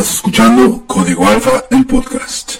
[0.00, 2.52] Estás escuchando Código Alfa, el podcast.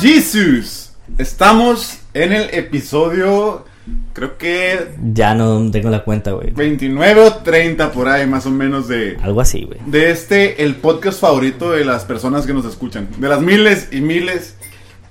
[0.00, 0.92] Jesus.
[1.18, 3.64] Estamos en el episodio,
[4.12, 6.50] creo que Ya no tengo la cuenta, güey.
[6.50, 9.78] 29 o 30 por ahí, más o menos de, Algo así, güey.
[9.86, 13.08] de este, el podcast favorito de las personas que nos escuchan.
[13.18, 14.56] De las miles y miles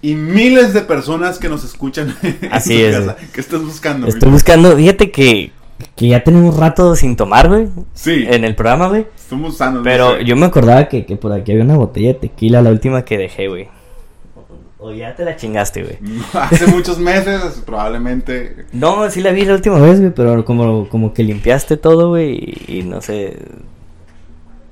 [0.02, 3.16] y miles de personas que nos escuchan en Así su es.
[3.34, 4.08] ¿Qué estás buscando?
[4.08, 4.14] güey?
[4.18, 5.52] Estoy buscando, fíjate que,
[5.96, 7.68] que ya tenemos rato sin tomar, güey.
[7.94, 9.06] Sí, En el programa, güey.
[9.30, 9.82] somos sanos.
[9.84, 10.26] Pero no sé.
[10.26, 13.18] yo me acordaba que, que por aquí había una botella de tequila, la última que
[13.18, 13.68] dejé, güey.
[14.82, 15.98] O ya te la chingaste, güey.
[16.34, 18.66] Hace muchos meses, probablemente.
[18.72, 22.34] No, sí la vi la última vez, güey, pero como, como que limpiaste todo, güey,
[22.68, 23.38] y, y no sé,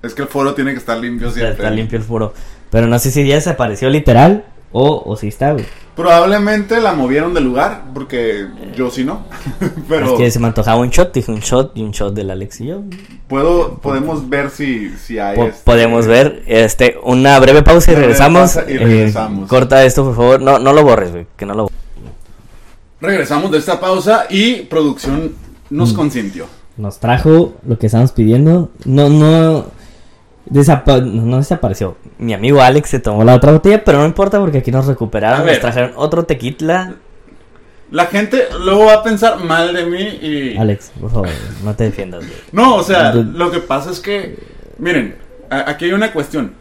[0.02, 1.54] Es que el foro tiene que estar limpio siempre.
[1.56, 2.34] está limpio el foro.
[2.70, 5.66] Pero no sé si ya desapareció literal o, o si está, güey.
[5.96, 9.24] Probablemente la movieron del lugar, porque yo sí no.
[9.90, 12.30] Pero Es que se me antojaba un shot, dije un shot y un shot del
[12.30, 12.82] Alex y yo.
[13.28, 15.36] puedo, podemos ver si, si hay.
[15.36, 18.54] Po- este- Podemos ver este una breve pausa y Una breve regresamos.
[18.54, 19.50] pausa y Eh, regresamos.
[19.50, 20.42] corta esto, por favor.
[20.42, 21.26] No, no lo borres, güey.
[21.36, 21.70] Que no lo
[23.00, 25.34] Regresamos de esta pausa y producción
[25.70, 25.96] nos Mm.
[25.96, 26.46] consintió.
[26.78, 28.70] Nos trajo lo que estábamos pidiendo.
[28.86, 29.66] No, no.
[30.50, 31.98] Desapa- no, desapareció.
[32.18, 35.46] Mi amigo Alex se tomó la otra botella, pero no importa porque aquí nos recuperaron.
[35.46, 36.96] Nos trajeron otro tequila.
[37.90, 40.58] La gente luego va a pensar mal de mí y.
[40.58, 41.30] Alex, por favor,
[41.64, 42.38] no te defiendas, güey.
[42.52, 44.38] No, o sea, lo que pasa es que.
[44.78, 45.16] Miren,
[45.50, 46.54] aquí hay una cuestión.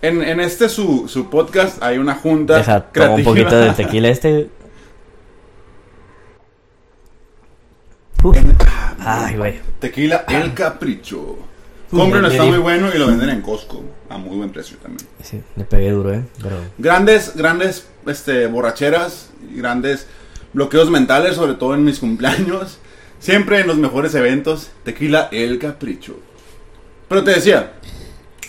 [0.00, 2.56] En, en este su, su podcast hay una junta.
[2.58, 3.24] Deja, toma un creativa.
[3.32, 4.48] poquito del tequila este.
[8.22, 8.36] Uf.
[9.00, 9.60] Ay, güey.
[9.80, 11.38] Tequila El Capricho.
[11.90, 13.82] Me está muy bueno y lo venden en Costco.
[14.10, 15.06] A muy buen precio también.
[15.22, 16.24] Sí, le pegué duro, eh.
[16.42, 16.56] Pero.
[16.78, 20.06] Grandes, grandes este, borracheras, grandes
[20.52, 22.78] bloqueos mentales, sobre todo en mis cumpleaños.
[23.20, 26.20] Siempre en los mejores eventos, tequila el capricho.
[27.08, 27.72] Pero te decía,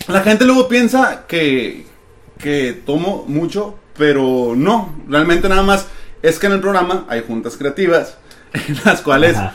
[0.06, 1.86] la gente luego piensa que,
[2.38, 5.86] que tomo mucho, pero no, realmente nada más
[6.22, 8.16] es que en el programa hay juntas creativas
[8.52, 9.54] en las cuales Ajá.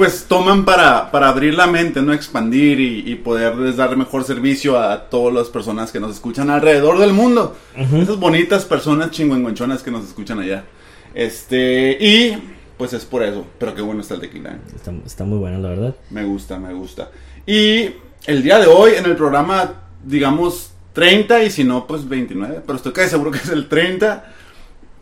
[0.00, 4.80] Pues toman para, para abrir la mente, no expandir y, y poderles dar mejor servicio
[4.80, 7.54] a todas las personas que nos escuchan alrededor del mundo.
[7.76, 10.64] Esas bonitas personas chingüengüenchonas que nos escuchan allá.
[11.12, 12.34] Este, y
[12.78, 13.44] pues es por eso.
[13.58, 14.52] Pero qué bueno está el tequila.
[14.52, 14.58] ¿eh?
[14.74, 15.94] Está, está muy bueno, la verdad.
[16.08, 17.10] Me gusta, me gusta.
[17.44, 17.90] Y
[18.24, 22.62] el día de hoy en el programa, digamos 30 y si no, pues 29.
[22.66, 24.32] Pero estoy casi seguro que es el 30.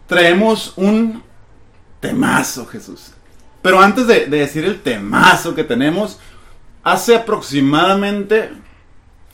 [0.08, 1.22] Traemos un
[2.00, 3.12] temazo, Jesús.
[3.62, 6.18] Pero antes de, de decir el temazo que tenemos,
[6.82, 8.50] hace aproximadamente,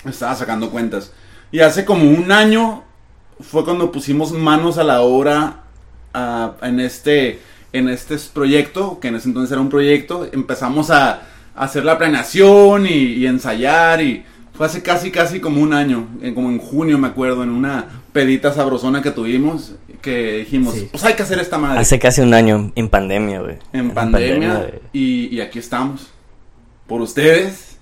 [0.05, 1.13] estaba sacando cuentas,
[1.53, 2.83] y hace como un año
[3.41, 5.63] fue cuando pusimos manos a la obra
[6.63, 7.41] en este
[7.73, 11.23] en este proyecto, que en ese entonces era un proyecto, empezamos a,
[11.57, 14.25] hacer la planeación y, ensayar y
[14.55, 18.55] fue hace casi casi como un año, como en junio me acuerdo, en una pedita
[18.55, 20.89] sabrosona que tuvimos, que dijimos, Sí.
[20.91, 23.57] pues hay que hacer esta madre Hace casi un año en pandemia, güey.
[23.75, 24.73] en pandemia, güey.
[24.95, 26.11] y, y aquí estamos,
[26.87, 27.77] por ustedes,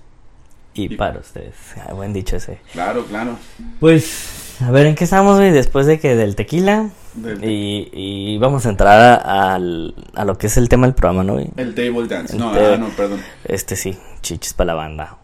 [0.73, 1.53] Y para ustedes.
[1.87, 2.57] Ah, buen dicho ese.
[2.73, 3.37] claro, claro.
[3.79, 5.51] Pues, a ver, ¿en qué estamos, güey?
[5.51, 6.89] Después de que del tequila.
[7.13, 10.95] Del- Y, y vamos a entrar a, al- a lo que es el tema del
[10.95, 11.47] programa, ¿no, güey?
[11.57, 13.19] El table dance, El no, ah, no, perdón.
[13.45, 15.17] Este sí, chichis para la banda.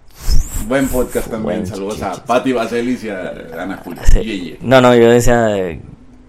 [0.67, 2.23] Buen podcast también, saludos a.
[2.23, 4.03] Patti Vaselis y a Ana Julia.
[4.05, 4.19] Sí.
[4.21, 4.57] Yeah, yeah.
[4.61, 5.81] No, no, yo decía eh,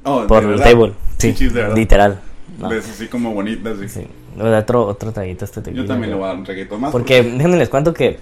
[0.05, 0.93] Oh, ¿de por el table.
[1.19, 2.21] Sí, de literal.
[2.59, 3.79] No, Ves así como bonitas.
[3.81, 3.89] sí.
[3.89, 4.06] sí.
[4.37, 5.83] Le voy a dar otro, otro traguito este tequila.
[5.83, 6.93] Yo también le voy a dar un reguito más.
[6.93, 8.19] Porque déjenme les cuento que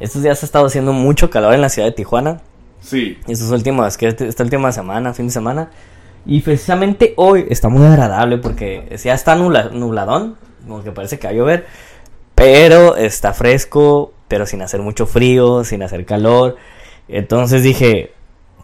[0.00, 2.40] estos días ha estado haciendo mucho calor en la ciudad de Tijuana.
[2.80, 5.70] Sí, Estos últimos, que este- esta última semana, fin de semana.
[6.24, 11.26] Y precisamente hoy está muy agradable porque ya está nubla- nubladón, como que parece que
[11.26, 11.66] va a llover.
[12.36, 16.56] Pero está fresco, pero sin hacer mucho frío, sin hacer calor.
[17.08, 18.12] Entonces dije,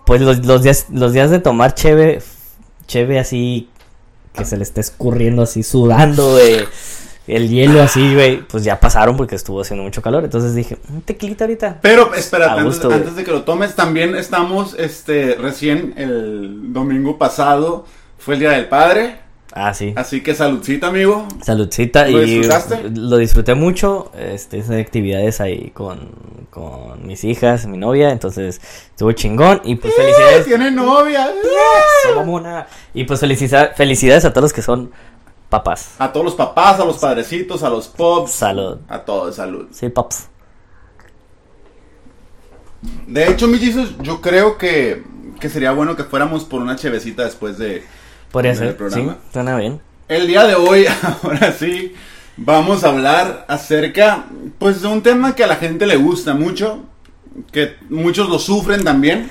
[0.04, 2.20] pues los, los días, los días de tomar cheve,
[2.86, 3.68] cheve así,
[4.34, 6.66] que se le está escurriendo así, sudando de
[7.26, 10.24] el hielo así, güey, pues ya pasaron porque estuvo haciendo mucho calor.
[10.24, 11.78] Entonces dije, un tequilita ahorita.
[11.80, 12.92] pero espérate, güey.
[12.92, 17.86] antes de que lo tomes, también estamos, este, recién el domingo pasado,
[18.18, 19.23] fue el Día del Padre.
[19.56, 19.92] Ah, sí.
[19.94, 21.28] Así que saludcita, amigo.
[21.40, 22.08] Saludcita.
[22.08, 22.90] ¿Lo y disfrutaste?
[22.90, 24.10] Lo disfruté mucho.
[24.18, 26.10] Este, esas actividades ahí con,
[26.50, 28.10] con mis hijas, mi novia.
[28.10, 28.60] Entonces,
[28.90, 29.60] estuvo chingón.
[29.62, 30.44] Y pues felicidades.
[30.46, 31.28] Tiene novia.
[31.30, 32.66] Eso, mamona.
[32.94, 34.90] Y pues felicita- felicidades a todos los que son
[35.48, 35.94] papás.
[36.00, 38.32] A todos los papás, a los padrecitos, a los pops.
[38.32, 38.78] Salud.
[38.88, 39.68] A todos, salud.
[39.70, 40.30] Sí, paps.
[43.06, 45.04] De hecho, mi Jesus, yo creo que,
[45.40, 47.84] que sería bueno que fuéramos por una chevecita después de...
[48.34, 48.76] Podría ser.
[48.90, 49.80] Sí, suena bien.
[50.08, 50.86] El día de hoy,
[51.22, 51.94] ahora sí,
[52.36, 54.24] vamos a hablar acerca,
[54.58, 56.82] pues, de un tema que a la gente le gusta mucho,
[57.52, 59.30] que muchos lo sufren también.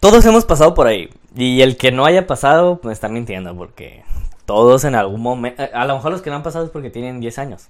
[0.00, 1.08] Todos hemos pasado por ahí.
[1.36, 3.56] Y el que no haya pasado, pues está mintiendo.
[3.56, 4.02] Porque
[4.44, 5.62] todos en algún momento.
[5.62, 7.68] A a lo mejor los que no han pasado es porque tienen 10 años.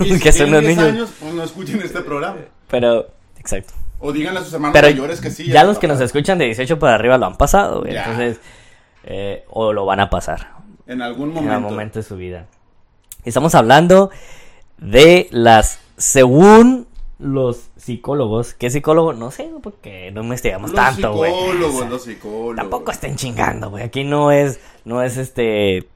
[0.00, 0.92] Y si que son unos 10 niños.
[0.94, 2.36] años, pues no escuchen este programa.
[2.68, 3.08] Pero,
[3.38, 3.74] exacto.
[4.00, 5.44] O díganle a sus hermanos Pero mayores que sí.
[5.48, 7.92] ya les los que nos escuchan de 18 para arriba lo han pasado, güey.
[7.92, 8.04] Ya.
[8.04, 8.40] Entonces,
[9.06, 10.50] eh, o lo van a pasar
[10.86, 11.54] En algún en momento.
[11.54, 12.46] algún momento de su vida.
[13.24, 14.10] Estamos hablando
[14.78, 16.86] de las, según
[17.18, 19.14] los psicólogos, ¿qué psicólogo?
[19.14, 21.32] No sé, porque no investigamos Los tanto, güey.
[21.32, 22.56] psicólogos, O sea, los psicólogos.
[22.56, 23.84] Tampoco estén chingando, güey.
[23.84, 25.88] Aquí no es, no es este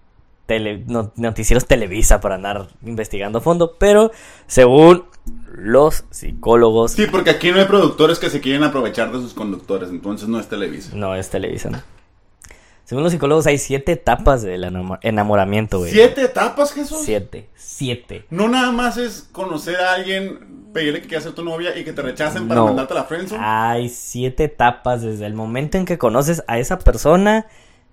[0.47, 4.11] tele- no- noticieros Televisa para andar investigando a fondo, pero
[4.47, 5.05] según
[5.55, 9.91] los psicólogos, Sí, porque aquí no hay productores que se quieren aprovechar de sus conductores,
[9.91, 10.93] entonces no es Televisa.
[10.97, 11.83] no es Televisa, ¿no?
[12.91, 15.93] Según los psicólogos hay siete etapas del enamo- enamoramiento, güey.
[15.93, 17.03] ¿Siete etapas, Jesús?
[17.05, 18.25] Siete, siete.
[18.31, 21.93] No nada más es conocer a alguien, pedirle que quiera ser tu novia y que
[21.93, 22.67] te rechacen para No.
[22.67, 23.41] mandarte a la friendzone.
[23.45, 27.47] Hay siete etapas desde el momento en que conoces a esa persona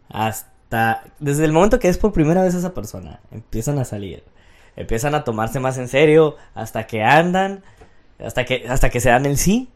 [0.09, 1.03] hasta...
[1.19, 3.19] Desde el momento que es por primera vez esa persona.
[3.29, 4.23] Empiezan a salir.
[4.75, 7.63] Empiezan a tomarse más en serio hasta que andan.
[8.17, 9.69] Hasta que, hasta que se dan el sí.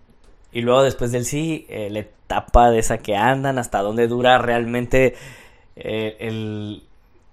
[0.52, 4.38] Y luego después del sí, eh, la etapa de esa que andan, hasta dónde dura
[4.38, 5.16] realmente
[5.76, 6.84] eh, el,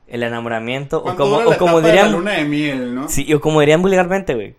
[0.07, 0.99] el enamoramiento.
[0.99, 2.13] O ¿Cuánto como, o como dirían...
[2.13, 3.09] luna de miel, ¿no?
[3.09, 4.55] Sí, o como dirían vulgarmente, güey.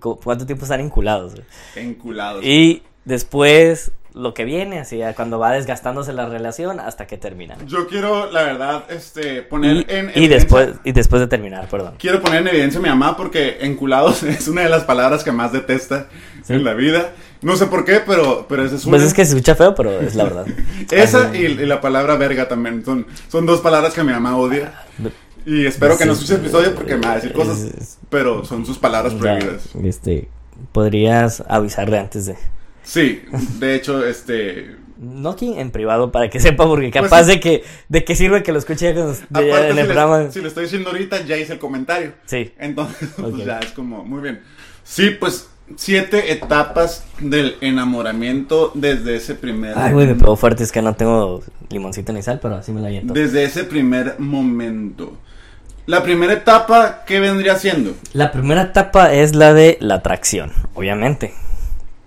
[0.00, 1.34] Cu- ¿Cuánto tiempo están inculados?
[1.34, 1.46] güey?
[1.76, 2.44] Enculados.
[2.44, 7.56] Y después lo que viene, así cuando va desgastándose la relación hasta que termina.
[7.66, 11.68] Yo quiero, la verdad, este, poner Y, en y evidencia- después y después de terminar,
[11.68, 11.94] perdón.
[11.98, 15.32] Quiero poner en evidencia a mi mamá porque enculados es una de las palabras que
[15.32, 16.08] más detesta
[16.42, 16.54] Sí.
[16.54, 17.10] en la vida.
[17.42, 18.96] No sé por qué, pero, pero esa es una.
[18.96, 20.46] Pues es que se escucha feo, pero es la verdad.
[20.90, 24.72] Esa y, y la palabra verga también son, son dos palabras que mi mamá odia.
[25.46, 26.24] Y espero que no Sí.
[26.24, 29.68] escuche el episodio porque me va a decir cosas, pero son sus palabras prohibidas.
[29.84, 30.28] este,
[30.72, 32.36] podrías avisarle antes de
[32.88, 33.22] Sí,
[33.58, 34.74] de hecho, este.
[34.96, 37.32] no aquí en privado para que sepa porque capaz Pues sí.
[37.32, 40.30] de que de que sirve que lo escuche ya Aparte, en si, el le, programa.
[40.30, 42.12] si le estoy diciendo ahorita, ya hice el comentario.
[42.24, 42.50] Sí.
[42.58, 44.40] Entonces, pues ya es como, muy bien.
[44.84, 49.76] Sí, pues, siete etapas del enamoramiento desde ese primer...
[49.76, 52.80] Ay, güey, me pegó fuerte, es que no tengo limoncito ni sal, pero así me
[52.80, 53.12] la aviento.
[53.12, 55.18] Desde ese primer momento.
[55.84, 57.94] La primera etapa, ¿qué vendría siendo?
[58.14, 61.34] La primera etapa es la de la atracción, obviamente.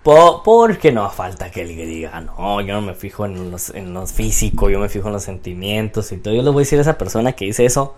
[0.02, 3.70] Po- porque no falta que alguien diga, "Ah, no, yo no me fijo en los,
[3.70, 6.34] en los físico, yo me fijo en los sentimientos y todo.
[6.34, 7.94] Yo le voy a decir a esa persona que dice eso,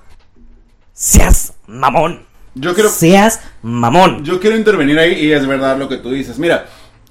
[0.92, 2.22] seas mamón.
[2.54, 4.24] Yo quiero, Seas mamón.
[4.24, 6.38] yo quiero intervenir ahí y es verdad lo que tú dices.
[6.38, 6.66] Mira,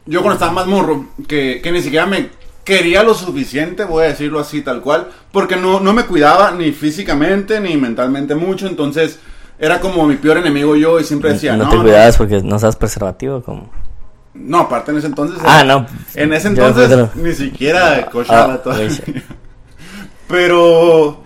[0.06, 2.30] yo cuando estaba más morro, que, que ni siquiera me
[2.64, 6.72] quería lo suficiente, voy a decirlo así tal cual, porque no, no me cuidaba ni
[6.72, 9.20] físicamente ni mentalmente mucho, entonces
[9.60, 12.42] era como mi peor enemigo yo y siempre decía, no, no, te no, cuidabas porque
[12.42, 13.70] no seas preservativo como...
[14.34, 15.40] No, aparte en ese entonces.
[15.46, 15.86] Ah, era- no.
[16.16, 18.88] En ese Yo entonces ni siquiera cochaba Ah, todavía.
[18.88, 19.24] oye.
[20.28, 21.22] Pero.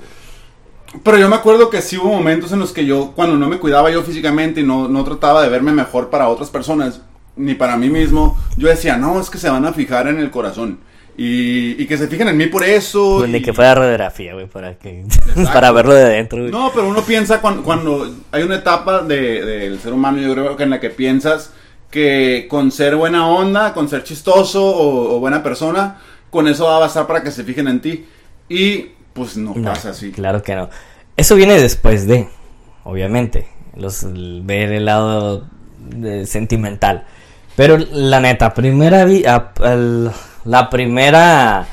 [1.03, 3.59] Pero yo me acuerdo que sí hubo momentos en los que yo, cuando no me
[3.59, 7.01] cuidaba yo físicamente y no, no trataba de verme mejor para otras personas,
[7.35, 10.31] ni para mí mismo, yo decía, no, es que se van a fijar en el
[10.31, 10.79] corazón.
[11.15, 13.17] Y, y que se fijen en mí por eso.
[13.19, 15.03] Pues ni y- que fuera radiografía, güey, para que...
[15.53, 16.51] para verlo de dentro, güey.
[16.51, 20.55] No, pero uno piensa cuando, cuando hay una etapa de- del ser humano, yo creo
[20.55, 21.51] que en la que piensas
[21.91, 25.97] que con ser buena onda, con ser chistoso o, o buena persona,
[26.29, 28.05] con eso va a bastar para que se fijen en ti.
[28.49, 30.11] Y pues no, No, pasa así.
[30.11, 30.69] Claro que no.
[31.15, 32.27] Eso viene después de,
[32.83, 34.05] obviamente, los
[34.45, 35.45] ver el lado
[35.79, 37.05] de- sentimental.
[37.55, 39.51] Pero la neta, primera vi- a-
[40.45, 41.67] la primera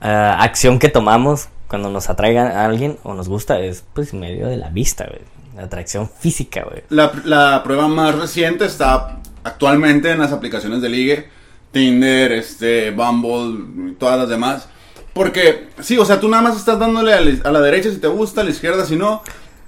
[0.00, 4.46] ah, acción que tomamos cuando nos atraiga a alguien o nos gusta es pues medio
[4.48, 5.20] de la vista, güey.
[5.58, 6.84] La atracción física, güey.
[6.88, 11.28] La, la prueba más reciente está actualmente en las aplicaciones de ligue,
[11.72, 14.68] Tinder, este, Bumble, todas las demás.
[15.12, 17.96] Porque, sí, o sea, tú nada más estás dándole a la, a la derecha si
[17.98, 19.22] te gusta, a la izquierda si no,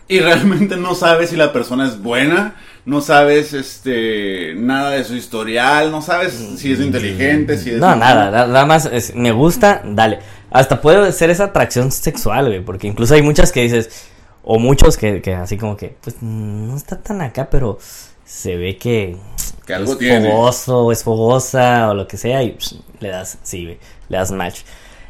[0.06, 2.54] y realmente no sabes si la persona es buena,
[2.84, 7.78] no sabes este nada de su historial, no sabes si es inteligente, si es...
[7.78, 10.20] No, nada, na- nada más es, me gusta, dale.
[10.52, 14.06] hasta puede ser esa atracción sexual, güey, porque incluso hay muchas que dices,
[14.42, 17.78] o muchos que, que así como que, pues no está tan acá, pero
[18.24, 19.16] se ve que,
[19.66, 20.30] Que algo es tiene.
[20.30, 23.78] fogoso, o es fogosa, o lo que sea, y pss, le das, sí,
[24.08, 24.60] le das match.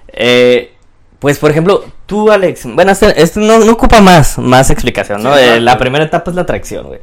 [0.08, 0.72] Eh,
[1.18, 5.34] pues, por ejemplo, tú, Alex, bueno, este, este no, no ocupa más, más explicación, ¿no?
[5.36, 7.00] Sí, Eh, la primera etapa es la atracción, güey.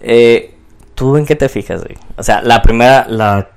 [0.00, 0.54] Eh,
[0.94, 1.96] ¿Tú en qué te fijas, güey?
[2.16, 3.50] O sea, la primera, la...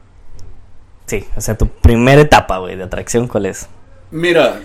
[1.06, 3.68] Sí, o sea, tu primera etapa, güey, de atracción, ¿cuál es?
[4.12, 4.60] Mira,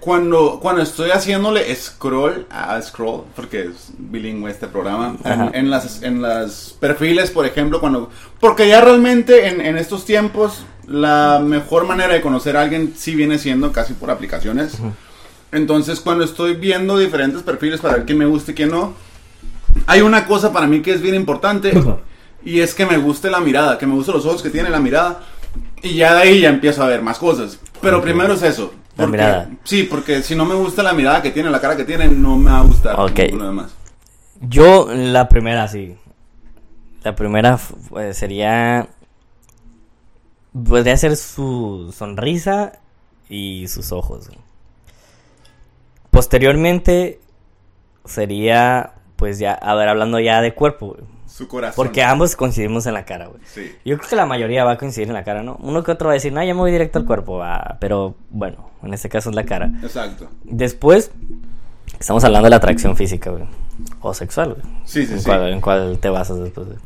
[0.00, 6.02] cuando, cuando estoy haciéndole scroll a scroll, porque es bilingüe este programa, en, en las,
[6.02, 8.10] en las perfiles, por ejemplo, cuando...
[8.40, 13.14] Porque ya realmente en, en estos tiempos la mejor manera de conocer a alguien sí
[13.14, 14.74] viene siendo casi por aplicaciones.
[15.52, 18.94] Entonces cuando estoy viendo diferentes perfiles para ver quién me gusta y quién no,
[19.86, 21.72] hay una cosa para mí que es bien importante
[22.44, 24.80] y es que me guste la mirada, que me gusten los ojos que tiene la
[24.80, 25.20] mirada
[25.82, 27.58] y ya de ahí ya empiezo a ver más cosas.
[27.80, 28.72] Pero primero es eso.
[28.96, 29.50] La porque- mirada.
[29.64, 32.36] Sí, porque si no me gusta la mirada que tiene, la cara que tiene, no
[32.36, 33.18] me va a gustar Ok.
[33.18, 33.74] ninguno demás.
[34.40, 35.96] Yo, la primera, sí.
[37.02, 37.58] La primera
[37.88, 38.88] pues, sería...
[40.52, 42.72] Podría ser su sonrisa
[43.30, 44.28] y sus ojos.
[46.10, 47.20] Posteriormente
[48.04, 50.96] sería, pues ya, a ver, hablando ya de cuerpo.
[51.32, 51.76] Su corazón.
[51.76, 53.40] Porque ambos coincidimos en la cara, güey.
[53.46, 53.74] Sí.
[53.86, 55.56] Yo creo que la mayoría va a coincidir en la cara, ¿no?
[55.62, 57.78] Uno que otro va a decir, no, ya me voy directo al cuerpo, va.
[57.80, 59.72] Pero bueno, en este caso es la cara.
[59.82, 60.28] Exacto.
[60.44, 61.10] Después,
[61.98, 63.44] estamos hablando de la atracción física, güey.
[64.02, 64.74] O sexual, güey.
[64.84, 65.24] Sí, sí, ¿En, sí.
[65.24, 66.66] Cuál, en cuál te basas después?
[66.66, 66.78] güey?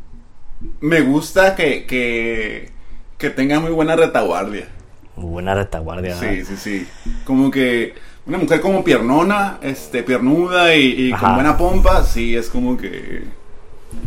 [0.81, 2.71] Me gusta que, que,
[3.19, 4.69] que tenga muy buena retaguardia.
[5.17, 6.15] Buena retaguardia.
[6.15, 6.87] Sí, sí, sí.
[7.25, 7.95] Como que
[8.27, 13.25] una mujer como piernona, este, piernuda y, con buena pompa, sí, es como que...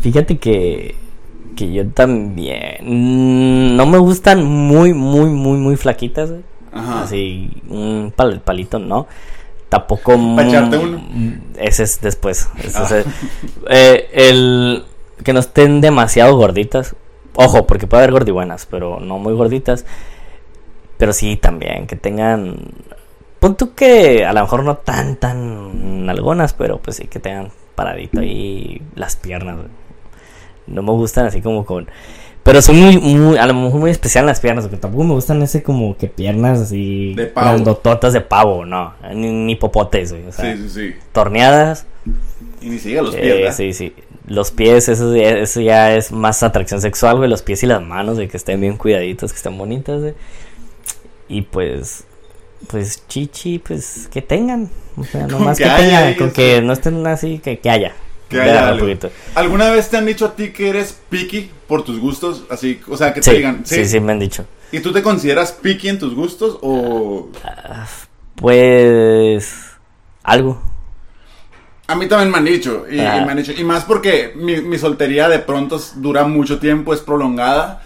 [0.01, 0.95] Fíjate que,
[1.55, 2.77] que yo también.
[2.81, 6.41] mm, No me gustan muy, muy, muy, muy flaquitas, güey.
[6.71, 7.03] Ajá.
[7.03, 9.07] Así, un pal- palito, no.
[9.69, 10.11] Tampoco.
[10.13, 11.01] ¿Pa' muy- echarte uno?
[11.57, 12.49] Ese es después.
[12.63, 12.87] ese Ah.
[12.99, 13.05] es
[13.69, 14.83] eh, el
[15.23, 16.95] que no estén demasiado gorditas.
[17.35, 19.85] Ojo, porque puede haber gordibuenas, pero no muy gorditas.
[20.97, 22.57] Pero sí, también, que tengan.
[23.39, 27.49] Pon tú que a lo mejor no tan, tan algunas, pero pues sí que tengan
[27.75, 29.55] paradito ahí las piernas.
[29.57, 29.67] güey.
[30.69, 31.87] No me gustan así como con.
[32.43, 35.41] Pero son muy, muy, a lo mejor muy especial las piernas, porque tampoco me gustan
[35.43, 37.13] ese como que piernas así.
[37.15, 37.47] De pavo.
[37.49, 38.93] grandototas de pavo, no.
[39.13, 40.25] Ni, ni popotes, güey.
[40.27, 40.95] O sea, Sí, sí, sí.
[41.11, 41.85] torneadas.
[42.61, 43.93] Y ni siquiera los pies, sí, sí.
[44.25, 47.29] Los pies, eso, ya- eso ya es más atracción sexual, güey.
[47.29, 50.13] Los pies y las manos, de que estén bien cuidaditos, que estén bonitas, güey.
[51.27, 52.05] Y pues,
[52.67, 54.69] pues chichi, pues que tengan.
[54.97, 57.93] O sea, nomás que que, haya tengan, con que no estén así, que, que haya.
[58.29, 58.87] Que Ya, haya algo.
[59.35, 62.43] ¿Alguna vez te han dicho a ti que eres picky por tus gustos?
[62.49, 64.45] Así, o sea, que te digan, sí, sí, me han dicho.
[64.71, 67.29] ¿Y tú te consideras picky en tus gustos o...?
[68.35, 69.51] Pues,
[70.23, 70.61] algo.
[71.87, 73.23] A mí también me han dicho, y, y Ah.
[73.25, 77.01] me han dicho, y más porque mi, mi soltería de pronto dura mucho tiempo, es
[77.01, 77.81] prolongada.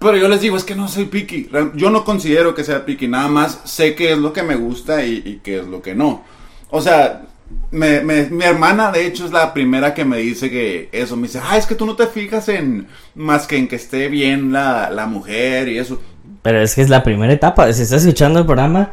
[0.00, 1.48] Pero yo les digo, es que no soy picky.
[1.74, 5.04] Yo no considero que sea picky, nada más sé qué es lo que me gusta
[5.04, 6.24] y, y qué es lo que no.
[6.70, 7.22] O sea,
[7.70, 11.16] me- me- mi hermana, de hecho, es la primera que me dice que eso.
[11.16, 14.08] Me dice, ah, es que tú no te fijas en más que en que esté
[14.08, 16.00] bien la, la mujer y eso.
[16.42, 17.72] Pero es que es la primera etapa.
[17.72, 18.90] Si estás escuchando el programa,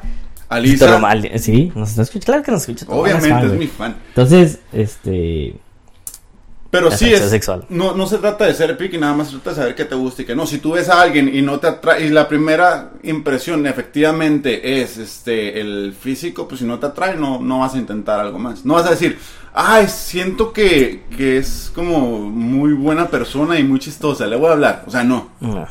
[0.49, 2.25] Alisa, mal- sí, nos está escuchando.
[2.25, 2.85] Claro que nos escucha.
[2.89, 3.59] obviamente fan, es güey.
[3.59, 3.95] mi fan.
[4.09, 5.55] Entonces, este.
[6.71, 7.65] Pero sí es sexual.
[7.67, 9.93] No, no se trata de ser picky, nada más se trata de saber qué te
[9.93, 10.47] gusta y qué no.
[10.47, 14.97] Si tú ves a alguien y no te atrae, y la primera impresión efectivamente es
[14.97, 18.63] este el físico, pues si no te atrae, no, no vas a intentar algo más.
[18.63, 19.19] No vas a decir,
[19.53, 24.53] ay, siento que, que es como muy buena persona y muy chistosa, le voy a
[24.53, 24.83] hablar.
[24.87, 25.27] O sea, no.
[25.41, 25.67] No,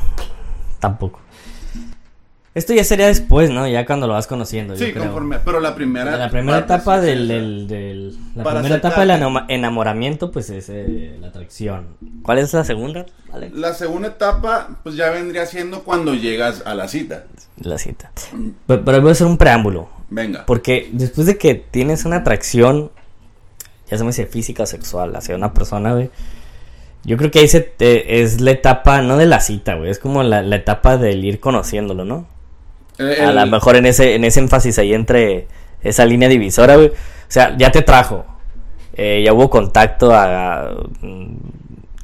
[0.81, 1.21] tampoco.
[2.53, 3.69] Esto ya sería después, ¿no?
[3.69, 4.75] Ya cuando lo vas conociendo.
[4.75, 5.05] yo Sí, creo.
[5.05, 5.39] conforme.
[5.45, 6.17] Pero la primera.
[6.17, 11.29] La primera etapa del, del, del- La primera etapa del enamoramiento, pues es eh, la
[11.29, 11.87] atracción.
[12.23, 13.07] ¿Cuál es la segunda?
[13.33, 13.55] Alex?
[13.57, 17.25] La segunda etapa, pues ya vendría siendo cuando llegas a la cita.
[17.61, 18.11] La cita.
[18.67, 19.89] Pero, pero voy a hacer un preámbulo.
[20.09, 20.45] Venga.
[20.45, 22.91] Porque después de que tienes una atracción,
[23.89, 26.11] ya se me dice física o sexual, hacia una persona, güey.
[27.05, 29.89] Yo creo que ahí se te- es la etapa, no de la cita, güey.
[29.89, 32.27] Es como la, la etapa del ir conociéndolo, ¿no?
[32.99, 35.47] Eh, A lo mejor en ese, en ese énfasis ahí entre
[35.83, 36.89] esa línea divisora, güey.
[36.89, 36.93] O
[37.29, 38.27] sea, ya te trajo.
[38.95, 40.71] Eh, ya hubo contacto a-
[41.01, 41.37] mm,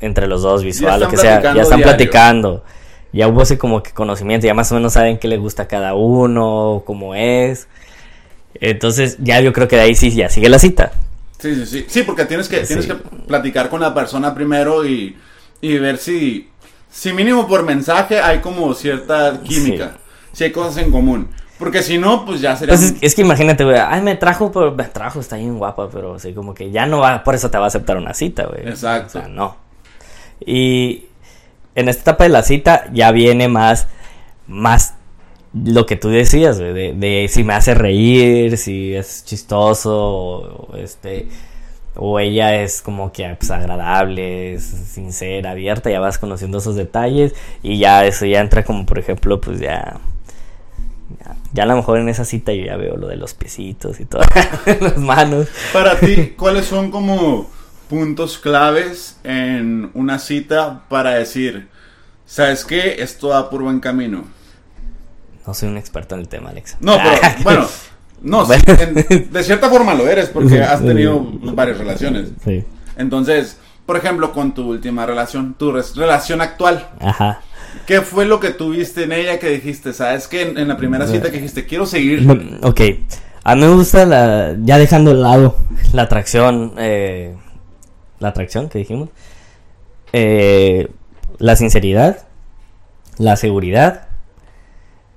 [0.01, 1.43] entre los dos, visual, lo que sea.
[1.43, 1.83] Ya están diario.
[1.85, 2.65] platicando.
[3.13, 4.47] Ya hubo ese como que conocimiento.
[4.47, 7.69] Ya más o menos saben qué le gusta a cada uno, cómo es.
[8.55, 10.93] Entonces, ya yo creo que de ahí sí, ya sigue la cita.
[11.39, 11.85] Sí, sí, sí.
[11.89, 12.69] Sí, porque tienes que, Sí.
[12.69, 12.95] tienes que
[13.27, 15.17] platicar con la persona primero y,
[15.61, 16.49] y ver si,
[16.91, 19.99] si mínimo por mensaje hay como cierta química.
[20.37, 21.29] Si hay cosas en común.
[21.59, 22.75] Porque si no, pues ya sería...
[22.75, 25.89] Pues es, es que imagínate, güey, ay, me trajo, pero me trajo, está bien guapa,
[25.89, 28.45] pero así como que ya no va, por eso te va a aceptar una cita,
[28.45, 28.69] güey.
[28.69, 29.07] Exacto.
[29.19, 29.57] O sea, no.
[30.45, 31.07] Y
[31.75, 33.89] en esta etapa de la cita ya viene más,
[34.47, 34.93] más
[35.55, 40.67] lo que tú decías, güey, de, de si me hace reír, si es chistoso, o,
[40.73, 41.29] o este,
[41.95, 47.35] o ella es como que pues, agradable, es sincera, abierta, ya vas conociendo esos detalles
[47.63, 49.99] y ya eso ya entra como, por ejemplo, pues ya...
[51.53, 54.05] Ya, a lo mejor en esa cita yo ya veo lo de los piecitos y
[54.05, 54.23] todo,
[54.81, 55.47] las manos.
[55.73, 57.49] Para ti, ¿cuáles son como
[57.89, 61.69] puntos claves en una cita para decir,
[62.27, 62.97] ¿sabes qué?
[63.03, 64.25] Esto va por buen camino.
[65.47, 66.77] No soy un experto en el tema, Alex.
[66.81, 67.67] No, pero bueno,
[68.23, 71.21] no, sí, en- de cierta forma lo eres porque has tenido
[71.55, 72.31] varias relaciones.
[72.45, 72.65] Sí.
[72.97, 77.41] Entonces, por ejemplo, con tu última relación, tu relación actual, Ajá.
[77.87, 79.93] ¿Qué fue lo que tuviste en ella que dijiste?
[79.93, 80.43] ¿Sabes qué?
[80.43, 82.27] En, en la primera cita que dijiste, quiero seguir.
[82.63, 82.81] Ok.
[83.45, 84.57] A mí me gusta la.
[84.63, 85.57] Ya dejando de lado
[85.93, 86.75] la atracción.
[86.79, 87.35] eh,
[88.19, 89.11] la atracción que dijimos.
[90.13, 90.89] eh,
[91.39, 92.27] la sinceridad.
[93.19, 94.09] La seguridad.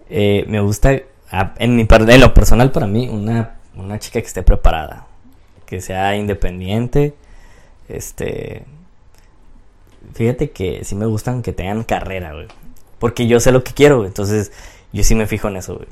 [0.09, 0.91] eh, me gusta.
[1.31, 5.05] a- En, mi, en lo personal, para mí, una, una chica que esté preparada.
[5.65, 7.13] Que sea independiente.
[7.87, 8.63] Este.
[10.13, 12.47] Fíjate que sí me gustan que tengan carrera, güey.
[12.99, 14.07] Porque yo sé lo que quiero, güey.
[14.07, 14.51] Entonces,
[14.91, 15.87] yo sí me fijo en eso, güey.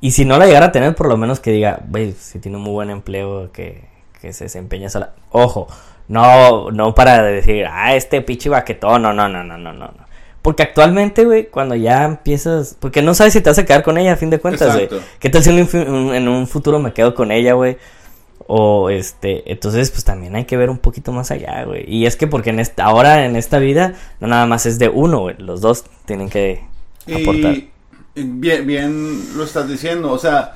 [0.00, 2.56] Y si no la llegara a tener, por lo menos que diga, güey, si tiene
[2.56, 3.84] un muy buen empleo, que,
[4.20, 5.12] que se desempeña sola.
[5.30, 5.68] Ojo,
[6.08, 9.86] no, no para decir, ah, este pinche baquetón, no, no, no, no, no, no.
[9.86, 10.12] no.
[10.42, 13.96] Porque actualmente, güey, cuando ya empiezas, porque no sabes si te vas a quedar con
[13.96, 14.88] ella a fin de cuentas, güey.
[15.20, 17.78] ¿Qué tal si un- en un futuro me quedo con ella, güey?
[18.46, 21.84] O este, entonces pues también hay que ver un poquito más allá, güey.
[21.86, 24.88] Y es que porque en esta, ahora en esta vida no nada más es de
[24.88, 25.36] uno, güey.
[25.38, 26.62] Los dos tienen que
[27.06, 27.54] aportar.
[27.54, 27.70] Y
[28.24, 30.54] bien, bien lo estás diciendo, o sea,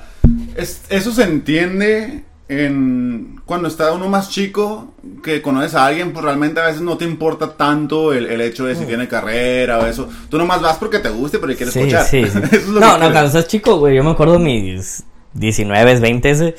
[0.55, 6.23] es- eso se entiende en cuando está uno más chico, que conoces a alguien, pues
[6.23, 9.85] realmente a veces no te importa tanto el, el hecho de si tiene carrera o
[9.85, 10.07] eso.
[10.29, 12.05] Tú nomás vas porque te guste, pero quieres Sí, escuchar.
[12.05, 12.37] sí, sí.
[12.51, 13.11] Eso es lo no, que no, quieres.
[13.11, 15.03] cuando estás chico, güey, yo me acuerdo mis
[15.33, 16.55] 19, 20, güey, y-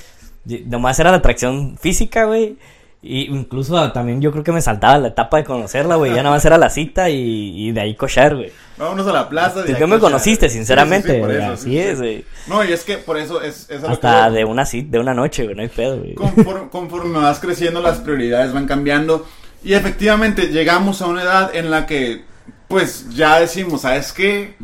[0.66, 2.56] nomás era la atracción física, güey.
[3.00, 6.14] Y incluso también yo creo que me saltaba la etapa de conocerla, güey.
[6.14, 8.50] Ya nomás era la cita y, y de ahí cochar, güey.
[8.76, 9.64] Vámonos a la plaza.
[9.64, 10.50] Tú hay me conociste, echar.
[10.50, 11.78] Sí, sí, sí, sinceramente, por eso, así sí, sí.
[11.78, 12.24] es, güey.
[12.48, 14.88] No, y es que por eso es, es a lo Hasta que de una cita,
[14.90, 16.14] de una noche, güey, no hay pedo, güey.
[16.14, 19.26] Conforme, conforme vas creciendo, las prioridades van cambiando.
[19.62, 22.24] Y efectivamente, llegamos a una edad en la que,
[22.66, 24.54] pues, ya decimos, ¿sabes qué?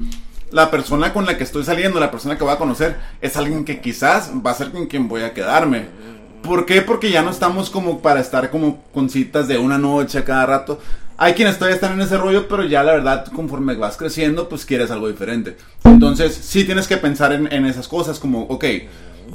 [0.55, 3.65] La persona con la que estoy saliendo, la persona que voy a conocer, es alguien
[3.65, 5.87] que quizás va a ser con quien voy a quedarme.
[6.45, 6.81] ¿Por qué?
[6.81, 10.47] Porque ya no estamos como para estar como con citas de una noche a cada
[10.47, 10.79] rato.
[11.17, 14.65] Hay quienes todavía están en ese rollo, pero ya la verdad, conforme vas creciendo, pues
[14.65, 15.57] quieres algo diferente.
[15.83, 18.65] Entonces, sí tienes que pensar en, esas cosas, como, ok,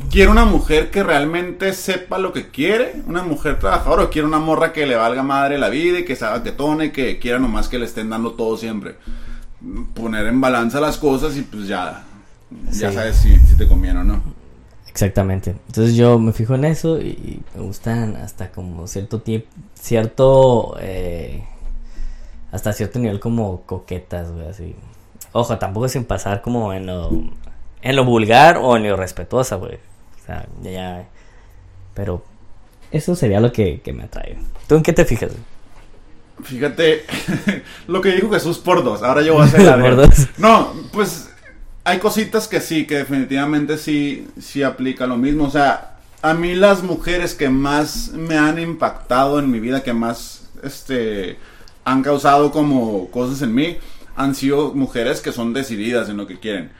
[0.10, 4.39] quiero una mujer que realmente sepa lo que quiere, una mujer trabajadora, o quiero una
[4.39, 7.67] morra que le valga madre la vida y que sabe que tone, que quiera nomás
[7.67, 8.95] que le estén dando todo siempre.
[9.93, 12.04] Poner en balanza las cosas y pues ya,
[12.72, 12.95] ya Sí.
[12.95, 14.22] sabes si, si te conviene o no.
[14.88, 15.52] Exactamente.
[15.67, 21.43] Entonces yo me fijo en eso y me gustan hasta como cierto tiempo, cierto, eh,
[22.52, 24.76] hasta cierto nivel como coquetas, güey, así.
[25.32, 27.12] Ojo, tampoco sin pasar como en lo,
[27.82, 29.76] en lo vulgar o en lo respetuosa, güey.
[29.76, 31.08] O sea, ya, ya.
[31.93, 32.24] Pero
[32.91, 34.38] eso sería lo que, que me atrae.
[34.67, 35.30] ¿Tú en qué te fijas?
[35.30, 35.41] güey?
[36.43, 37.06] Fíjate
[37.88, 39.04] lo que dijo Jesús por dos.
[39.04, 40.10] Ahora yo voy a hacer la de-.
[40.38, 41.30] No, pues
[41.84, 45.45] hay cositas que sí, que definitivamente sí, sí aplica lo mismo.
[45.45, 49.93] O sea, a mí las mujeres que más me han impactado en mi vida, que
[49.93, 51.38] más este
[51.86, 53.78] han causado como cosas en mí,
[54.15, 56.71] han sido mujeres que son decididas en lo que quieren.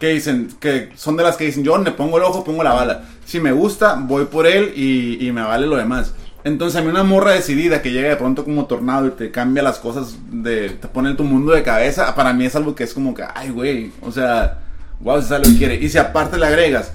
[0.00, 2.72] Que dicen, que son de las que dicen, yo le pongo el ojo, pongo la
[2.72, 3.04] bala.
[3.24, 6.12] Si me gusta, voy por él y, y me vale lo demás.
[6.46, 9.64] Entonces a mí una morra decidida que llega de pronto como tornado y te cambia
[9.64, 12.94] las cosas, de, te pone tu mundo de cabeza, para mí es algo que es
[12.94, 14.60] como que, ay güey, o sea,
[15.00, 15.74] wow, si sabe lo que quiere.
[15.74, 16.92] Y si aparte le agregas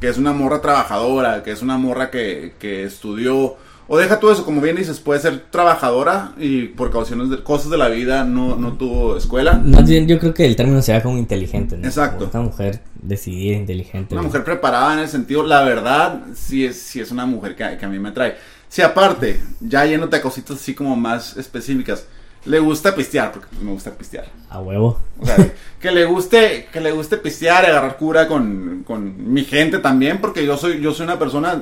[0.00, 3.56] que es una morra trabajadora, que es una morra que, que estudió,
[3.88, 7.70] o deja todo eso, como bien dices, puede ser trabajadora y por cauciones de cosas
[7.70, 9.60] de la vida no, no tuvo escuela.
[9.64, 11.88] Más bien, yo creo que el término sería como inteligente, ¿no?
[11.88, 12.30] Exacto.
[12.32, 14.14] Una mujer decidida, inteligente.
[14.14, 14.28] Una güey.
[14.28, 17.84] mujer preparada en el sentido, la verdad, sí es, sí es una mujer que, que
[17.84, 18.36] a mí me trae.
[18.72, 22.06] Si aparte, ya yéndote a cositas así como más específicas,
[22.46, 24.24] le gusta pistear, porque pues, me gusta pistear.
[24.48, 24.98] A huevo.
[25.20, 25.36] O sea,
[25.78, 30.22] que le guste, que le guste pistear y agarrar cura con, con mi gente también,
[30.22, 31.52] porque yo soy, yo soy una persona,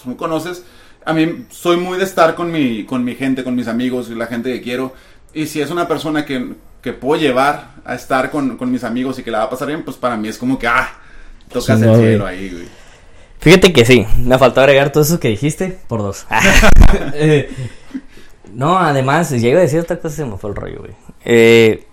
[0.00, 0.62] tú me conoces,
[1.04, 4.14] a mí soy muy de estar con mi, con mi gente, con mis amigos y
[4.14, 4.94] la gente que quiero.
[5.34, 9.18] Y si es una persona que, que puedo llevar a estar con, con mis amigos
[9.18, 10.88] y que la va a pasar bien, pues para mí es como que, ah,
[11.52, 12.79] Tocas el cielo ahí, güey.
[13.40, 16.26] Fíjate que sí, me faltó agregar todo eso que dijiste por dos.
[17.14, 17.48] Eh,
[18.52, 20.92] no, además, ya iba a decir otra cosa se me fue el rollo, güey.
[21.24, 21.84] Eh,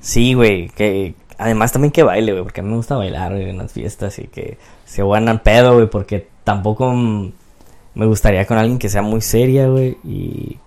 [0.00, 3.48] sí, güey, que además también que baile, güey, porque a mí me gusta bailar güey,
[3.48, 8.78] en las fiestas y que se buenan pedo, güey, porque tampoco me gustaría con alguien
[8.78, 10.58] que sea muy seria, güey, y,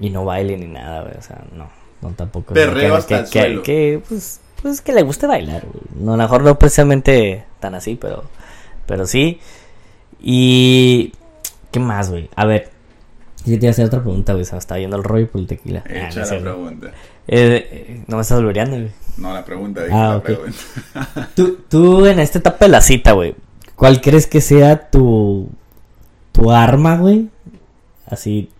[0.00, 1.68] y no baile ni nada, güey, o sea, no,
[2.00, 2.54] no tampoco.
[2.54, 3.62] Perreo hasta que, el que- suelo.
[3.62, 5.82] que, pues, pues que le guste bailar, güey.
[6.02, 8.24] No, a lo mejor no precisamente tan así, pero,
[8.90, 9.38] pero sí.
[10.20, 11.12] Y.
[11.70, 12.28] ¿Qué más, güey?
[12.34, 12.70] A ver.
[13.46, 14.44] Yo te iba a hacer otra pregunta, güey.
[14.44, 15.84] Se me está yendo el rollo por el tequila.
[15.86, 16.88] Ah, no Echa sé, la pregunta.
[17.28, 18.90] Eh, eh, no me estás blureando, güey.
[19.16, 20.24] No, la pregunta, dije Ah, la ok.
[20.24, 20.58] pregunta.
[21.36, 23.36] Tú, tú en esta etapa de la cita, güey.
[23.76, 25.48] ¿Cuál crees que sea tu.
[26.32, 27.28] tu arma, güey?
[28.06, 28.50] Así.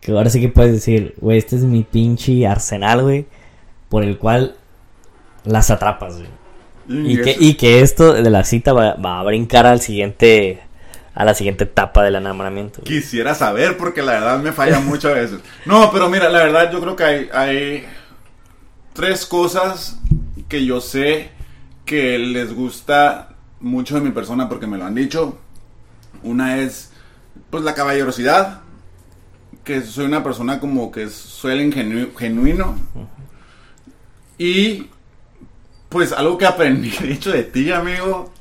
[0.00, 3.26] Que ahora sí que puedes decir, güey, este es mi pinche arsenal, güey.
[3.88, 4.54] Por el cual
[5.44, 6.28] las atrapas, güey.
[6.88, 10.60] Y que, y que esto de la cita va, va a brincar al siguiente.
[11.14, 12.80] a la siguiente etapa del enamoramiento.
[12.80, 13.00] güey.
[13.00, 15.40] Quisiera saber porque la verdad me falla mucho a veces.
[15.66, 17.86] No, pero mira, la verdad yo creo que hay, hay
[18.94, 19.98] tres cosas
[20.48, 21.30] que yo sé
[21.84, 25.38] que les gusta mucho de mi persona porque me lo han dicho.
[26.22, 26.92] Una es
[27.50, 28.60] pues la caballerosidad,
[29.64, 32.76] que soy una persona como que soy el ingenu- genuino.
[34.38, 34.86] Y
[35.88, 38.32] pues algo que aprendí, de hecho, de ti, amigo,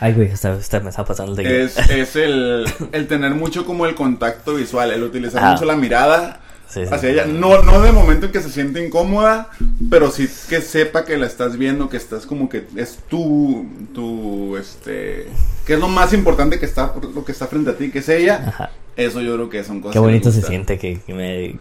[0.00, 3.86] Ay, güey, hasta, hasta me está pasando el es, es el, el tener mucho como
[3.86, 5.52] el contacto visual, el utilizar Ah.
[5.52, 7.06] mucho la mirada Sí, sí, hacia sí.
[7.14, 7.24] ella.
[7.24, 9.48] No, no de momento en que se siente incómoda,
[9.88, 14.54] pero sí que sepa que la estás viendo, que estás como que es tu, tu,
[14.58, 15.28] este,
[15.64, 18.08] que es lo más importante que está, lo que está frente a ti, que es
[18.10, 18.44] ella.
[18.48, 18.70] Ajá.
[18.96, 21.58] Eso yo creo que son cosas Qué bonito se siente que, que me...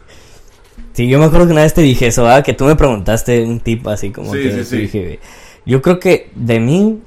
[0.93, 2.43] Sí, yo me acuerdo que una vez te dije eso, ¿verdad?
[2.43, 5.19] Que tú me preguntaste un tip así como Sí, que sí, dije.
[5.65, 7.01] Yo creo que de mí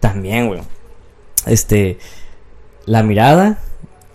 [0.00, 0.60] también, güey.
[1.46, 1.98] Este,
[2.86, 3.58] la mirada,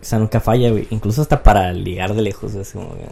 [0.02, 0.88] o sea, nunca falla, güey.
[0.90, 3.06] Incluso hasta para ligar de lejos, es como que...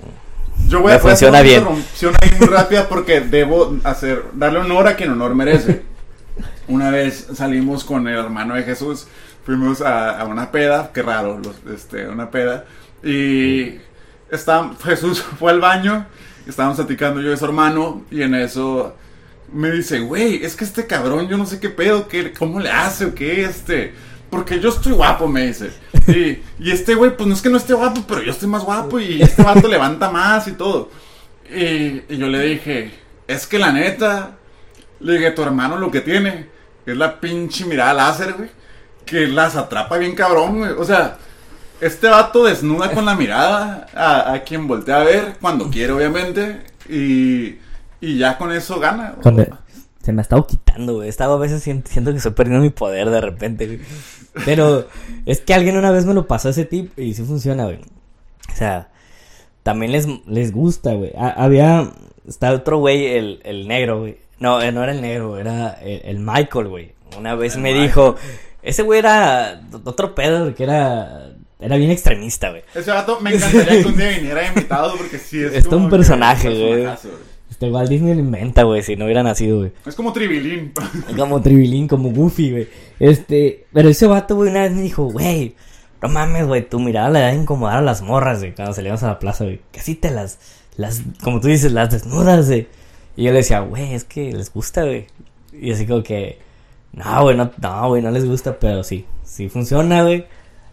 [0.70, 1.60] Yo voy a hacer funciona una bien.
[1.60, 5.84] interrupción ahí muy rápida porque debo hacer, darle honor a quien honor merece.
[6.68, 9.08] Una vez salimos con el hermano de Jesús,
[9.46, 12.66] fuimos a, a una peda, qué raro, los- este, una peda,
[13.04, 13.76] y
[14.32, 16.06] está, Jesús fue al baño,
[16.48, 18.96] estábamos platicando yo y su hermano, y en eso
[19.52, 22.70] me dice, güey, es que este cabrón, yo no sé qué pedo, qué, cómo le
[22.70, 23.94] hace o qué, este,
[24.30, 25.72] porque yo estoy guapo, me dice.
[26.08, 29.00] Y, este güey, pues no es que no esté guapo, pero yo estoy más guapo
[29.00, 30.90] y este vato levanta más y todo.
[31.50, 32.92] Y, y yo le dije,
[33.28, 34.38] es que la neta,
[35.00, 36.50] le dije, tu hermano lo que tiene
[36.86, 38.50] es la pinche mirada láser, güey,
[39.06, 40.72] que las atrapa bien cabrón, güey.
[40.72, 41.18] O sea,
[41.82, 46.62] este vato desnuda con la mirada a, a quien voltea a ver, cuando quiere, obviamente,
[46.90, 47.58] y,
[48.02, 49.16] y ya con eso gana.
[50.04, 51.10] Se me ha estado quitando, güey.
[51.10, 53.80] Estaba a veces sien- siento que estoy perdiendo mi poder de repente, güey.
[54.46, 54.88] Pero
[55.26, 57.80] es que alguien una vez me lo pasó ese tip y sí funciona, güey.
[58.52, 58.90] O sea,
[59.64, 61.12] también les, les gusta, güey.
[61.18, 61.92] Ha- había.
[62.28, 64.18] Está otro güey, el, el negro, güey.
[64.40, 66.94] No, eh, no era el negro, era el, el Michael, güey.
[67.18, 67.88] Una vez El me Michael.
[67.88, 68.16] dijo.
[68.62, 71.32] Ese güey era otro pedo, porque era.
[71.60, 72.62] Era bien extremista, güey.
[72.76, 75.86] Ese vato me encantaría que un día viniera invitado porque sí es Es todo como
[75.86, 76.88] un personaje, güey.
[77.50, 79.72] Este Walt Disney lo inventa, güey, si no hubiera nacido, güey.
[79.86, 80.74] Es como Tribilín.
[81.18, 82.68] Como Tribilín, como Goofy, güey.
[83.00, 85.56] Este, pero ese vato, güey, una vez me dijo, güey,
[86.02, 89.08] no mames, güey, tu mirada le da incomodar a las morras, güey, cuando salíamos a
[89.08, 89.62] la plaza, güey.
[89.72, 90.38] Que así te las,
[90.76, 92.68] las, como tú dices, las desnudas, güey.
[93.16, 95.08] Y yo le decía, güey, es que les gusta, güey.
[95.54, 96.38] Y así como que,
[96.92, 100.26] no, güey, no, no, güey, no les gusta, pero sí, sí funciona, güey.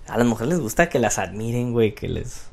[0.08, 2.48] A las mujeres les gusta que las admiren, güey, que les...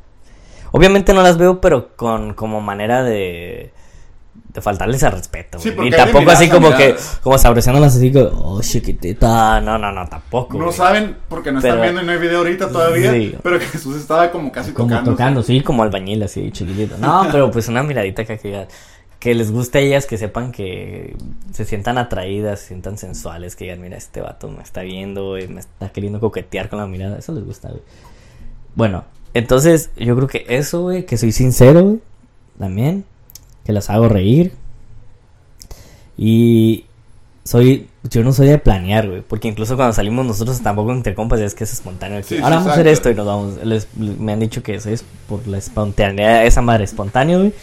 [0.72, 3.74] Obviamente no las veo, pero con como manera de...
[4.54, 6.96] De faltarles al respeto, Sí, y tampoco así como que...
[7.22, 8.28] Como sabrosándolas así como...
[8.56, 9.60] Oh, chiquitita.
[9.62, 10.76] No, no, no, tampoco, No güey.
[10.78, 13.12] saben porque no están viendo y no hay video ahorita todavía.
[13.12, 13.36] Sí.
[13.44, 15.12] Pero que Jesús estaba como casi Como tocando.
[15.12, 16.98] tocando, sí, como albañil, así, chiquitito.
[16.98, 18.68] No, pero pues una miradita que, que,
[19.21, 21.15] que les guste a ellas, que sepan que
[21.53, 25.60] se sientan atraídas, se sientan sensuales, que digan, mira, este vato me está viendo, me
[25.62, 27.19] está queriendo coquetear con la mirada.
[27.19, 27.81] Eso les gusta, güey.
[28.75, 29.05] Bueno,
[29.36, 31.99] entonces yo creo que eso, güey, que soy sincero, güey,
[32.60, 33.05] también,
[33.63, 34.53] que las hago reír.
[36.17, 36.86] Y
[37.43, 41.39] soy, yo no soy de planear, güey, porque incluso cuando salimos nosotros tampoco entre compas
[41.39, 42.21] es que es espontáneo.
[42.23, 43.63] Sí, sí, Ahora vamos a hacer esto y nos vamos.
[43.63, 47.53] Les- me han dicho que eso es por la espontaneidad, esa madre espontánea, güey.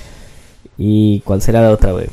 [0.77, 2.07] ¿Y cuál será la otra, güey?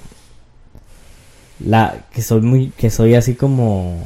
[1.60, 4.03] La que soy muy, que soy así como...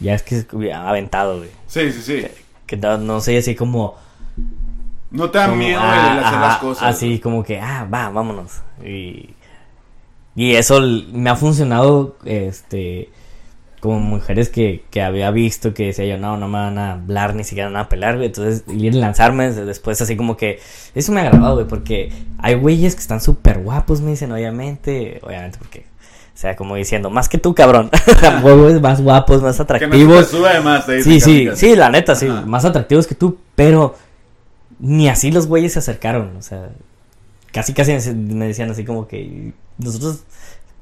[0.00, 1.50] Ya es que es aventado, güey.
[1.66, 2.26] Sí, sí, sí.
[2.66, 3.96] Que no, no soy así como...
[5.10, 6.82] No te da como, miedo ah, el hacer las cosas.
[6.84, 8.60] Así como que, ah, va, vámonos.
[8.84, 9.30] Y...
[10.34, 10.80] Y eso
[11.12, 13.10] me ha funcionado, este,
[13.82, 17.34] como mujeres que, que había visto que decía yo, no, no me van a hablar,
[17.34, 18.26] ni siquiera me van a pelar, güey.
[18.26, 20.60] Entonces, ir a lanzarme después así como que,
[20.94, 25.18] eso me ha agradado, güey, porque hay güeyes que están súper guapos, me dicen, obviamente,
[25.24, 27.90] obviamente porque, o sea, como diciendo, más que tú, cabrón,
[28.42, 30.28] güeyes más guapos, más atractivos.
[30.28, 30.48] sube
[30.86, 32.42] te Sí, sí, casi, sí, la neta, sí, Ajá.
[32.46, 33.96] más atractivos que tú, pero
[34.78, 36.68] ni así los güeyes se acercaron, o sea,
[37.50, 40.22] casi casi me decían así como que nosotros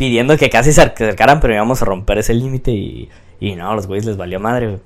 [0.01, 3.75] pidiendo que casi se acercaran, pero íbamos a romper ese límite y, y no, a
[3.75, 4.79] los güeyes les valió madre, güey.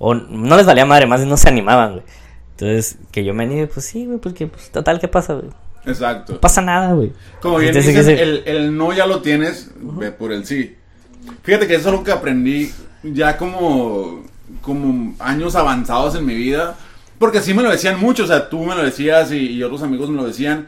[0.00, 2.02] O no les valía madre, más no se animaban, güey.
[2.52, 5.50] Entonces, que yo me anime, pues sí, güey, porque pues, total, ¿qué pasa, güey?
[5.86, 6.32] Exacto.
[6.32, 7.12] No pasa nada, güey.
[7.40, 10.74] Como bien Entonces, se- el, el no ya lo tienes, ve por el sí.
[11.44, 12.72] Fíjate que eso es algo que aprendí
[13.04, 14.24] ya como,
[14.62, 16.76] como años avanzados en mi vida.
[17.20, 19.82] Porque sí me lo decían mucho, o sea, tú me lo decías y, y otros
[19.84, 20.66] amigos me lo decían.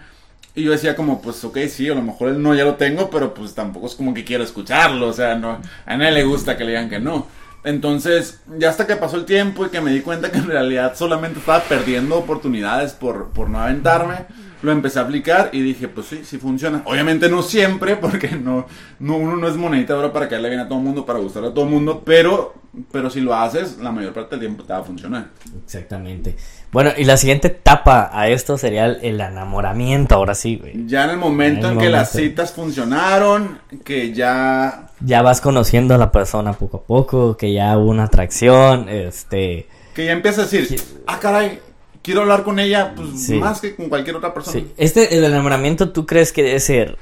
[0.55, 3.09] Y yo decía como, pues, ok, sí, a lo mejor el no ya lo tengo,
[3.09, 6.57] pero pues tampoco es como que quiero escucharlo, o sea, no, a nadie le gusta
[6.57, 7.27] que le digan que no.
[7.65, 10.95] Entonces, ya hasta que pasó el tiempo y que me di cuenta que en realidad
[10.97, 14.27] solamente estaba perdiendo oportunidades por, por no aventarme,
[14.62, 16.83] lo empecé a aplicar y dije, pues sí, sí funciona.
[16.85, 18.66] Obviamente no siempre, porque no,
[19.01, 21.48] no uno no es monedita oro para caerle bien a todo el mundo, para gustarle
[21.48, 22.55] a todo el mundo, pero,
[22.90, 25.29] pero si lo haces, la mayor parte del tiempo te va a funcionar.
[25.64, 26.37] Exactamente.
[26.70, 30.87] Bueno, y la siguiente etapa a esto sería el, el enamoramiento, ahora sí, güey.
[30.87, 35.98] Ya en el momento En que las citas funcionaron, que ya ya vas conociendo a
[35.98, 40.57] la persona poco a poco, que ya hubo una atracción, este, que ya empiezas a
[40.57, 41.59] decir, ah, caray,
[42.03, 43.38] quiero hablar con ella, pues Sí.
[43.38, 44.59] más que con cualquier otra persona.
[44.61, 46.99] sí, este el enamoramiento tú crees que debe ser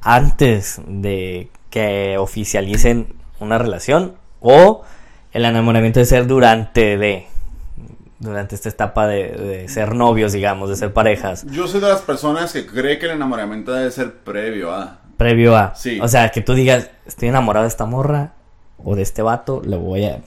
[0.00, 4.82] antes de que oficialicen una relación o
[5.32, 7.26] el enamoramiento debe ser durante de
[8.18, 12.02] durante esta etapa de, de ser novios, digamos, de ser parejas, Yo soy de las
[12.02, 15.00] personas que cree que el enamoramiento debe ser previo a.
[15.16, 15.98] previo a, Sí.
[16.00, 18.34] o sea, que tú digas, estoy enamorado de esta morra
[18.84, 20.20] o de este vato, le voy a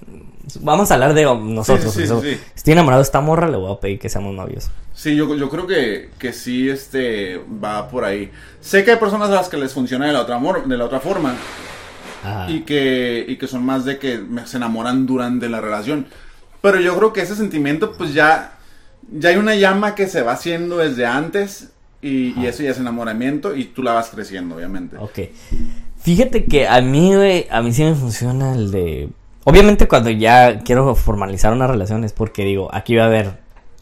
[0.62, 1.86] Vamos a hablar de nosotros.
[1.86, 2.22] Sí, sí, sí, eso.
[2.22, 2.40] sí.
[2.56, 4.70] Estoy enamorado de esta morra, le voy a pedir que seamos novios.
[4.94, 8.32] Sí, yo, yo creo que, que sí este, va por ahí.
[8.62, 11.00] Sé que hay personas a las que les funciona de la otra, de la otra
[11.00, 11.36] forma
[12.24, 12.50] Ajá.
[12.50, 16.06] y que, y que son más de que se enamoran durante la relación.
[16.62, 18.58] Pero yo creo que ese sentimiento, pues ya,
[19.12, 21.70] ya hay una llama que se va haciendo desde antes
[22.02, 24.98] y, y eso ya es enamoramiento y tú la vas creciendo, obviamente.
[24.98, 25.20] Ok.
[26.06, 29.10] Fíjate que a mí, güey, a mí sí me funciona el de...
[29.44, 33.40] Obviamente cuando ya quiero formalizar una relación es porque digo, aquí va a haber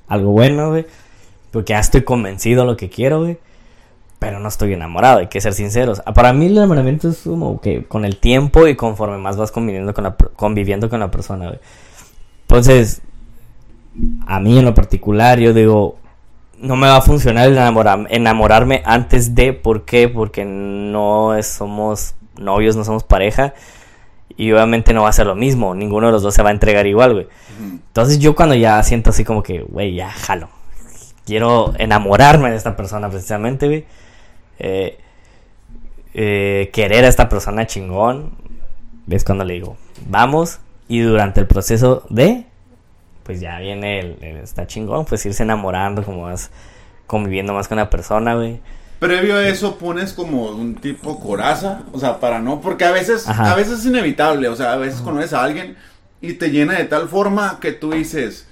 [0.07, 0.85] algo bueno, güey.
[1.51, 3.39] Porque ya estoy convencido de lo que quiero, güey.
[4.19, 6.01] Pero no estoy enamorado, hay que ser sinceros.
[6.05, 9.51] Ah, Para mí el enamoramiento es como que con el tiempo y conforme más vas
[9.51, 11.59] conviviendo con la, conviviendo con la persona, güey.
[12.43, 13.01] Entonces,
[14.27, 15.97] a mí en lo particular, yo digo,
[16.63, 20.07] no me va a funcionar el enamora- enamorarme antes de, ¿por qué?
[20.09, 23.53] Porque no es- somos novios, no somos pareja.
[24.35, 26.53] Y obviamente no va a ser lo mismo, ninguno de los dos se va a
[26.53, 27.27] entregar igual, güey.
[27.61, 30.49] Entonces yo cuando ya siento así como que, güey, ya jalo.
[31.25, 33.85] Quiero enamorarme de esta persona precisamente, güey.
[34.57, 34.97] Eh,
[36.15, 38.31] eh, querer a esta persona chingón.
[39.09, 40.59] Es cuando le digo, vamos.
[40.87, 42.45] Y durante el proceso de,
[43.23, 46.51] pues ya viene el, el- está chingón, pues irse enamorando, como más,
[47.07, 48.59] conviviendo más con la persona, güey.
[48.99, 53.27] Previo a eso pones como un tipo coraza, o sea, para no, porque a veces,
[53.27, 53.51] Ajá.
[53.51, 55.75] a veces es inevitable, o sea, a veces conoces a alguien
[56.21, 58.47] y te llena de tal forma que tú dices,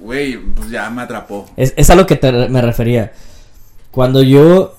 [0.00, 1.46] güey, pues ya me atrapó.
[1.56, 3.12] Es, es a lo que te- me refería.
[3.90, 4.76] Cuando yo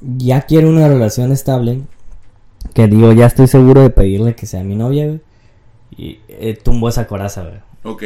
[0.00, 1.80] ya quiero una relación estable,
[2.74, 5.20] que digo, ya estoy seguro de pedirle que sea mi novia, güey.
[5.96, 7.60] Y eh, tumbo esa coraza, güey.
[7.82, 8.02] Ok,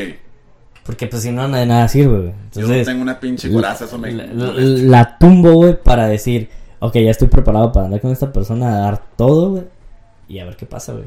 [0.86, 2.30] Porque pues si no, de nada sirve, güey.
[2.54, 4.12] yo Entonces, tengo una pinche coraza, eso me...
[4.12, 8.32] la, la- la tumbo, güey, para decir, ok, ya estoy preparado para andar con esta
[8.32, 9.64] persona, a dar todo, güey.
[10.28, 11.06] Y a ver qué pasa, güey.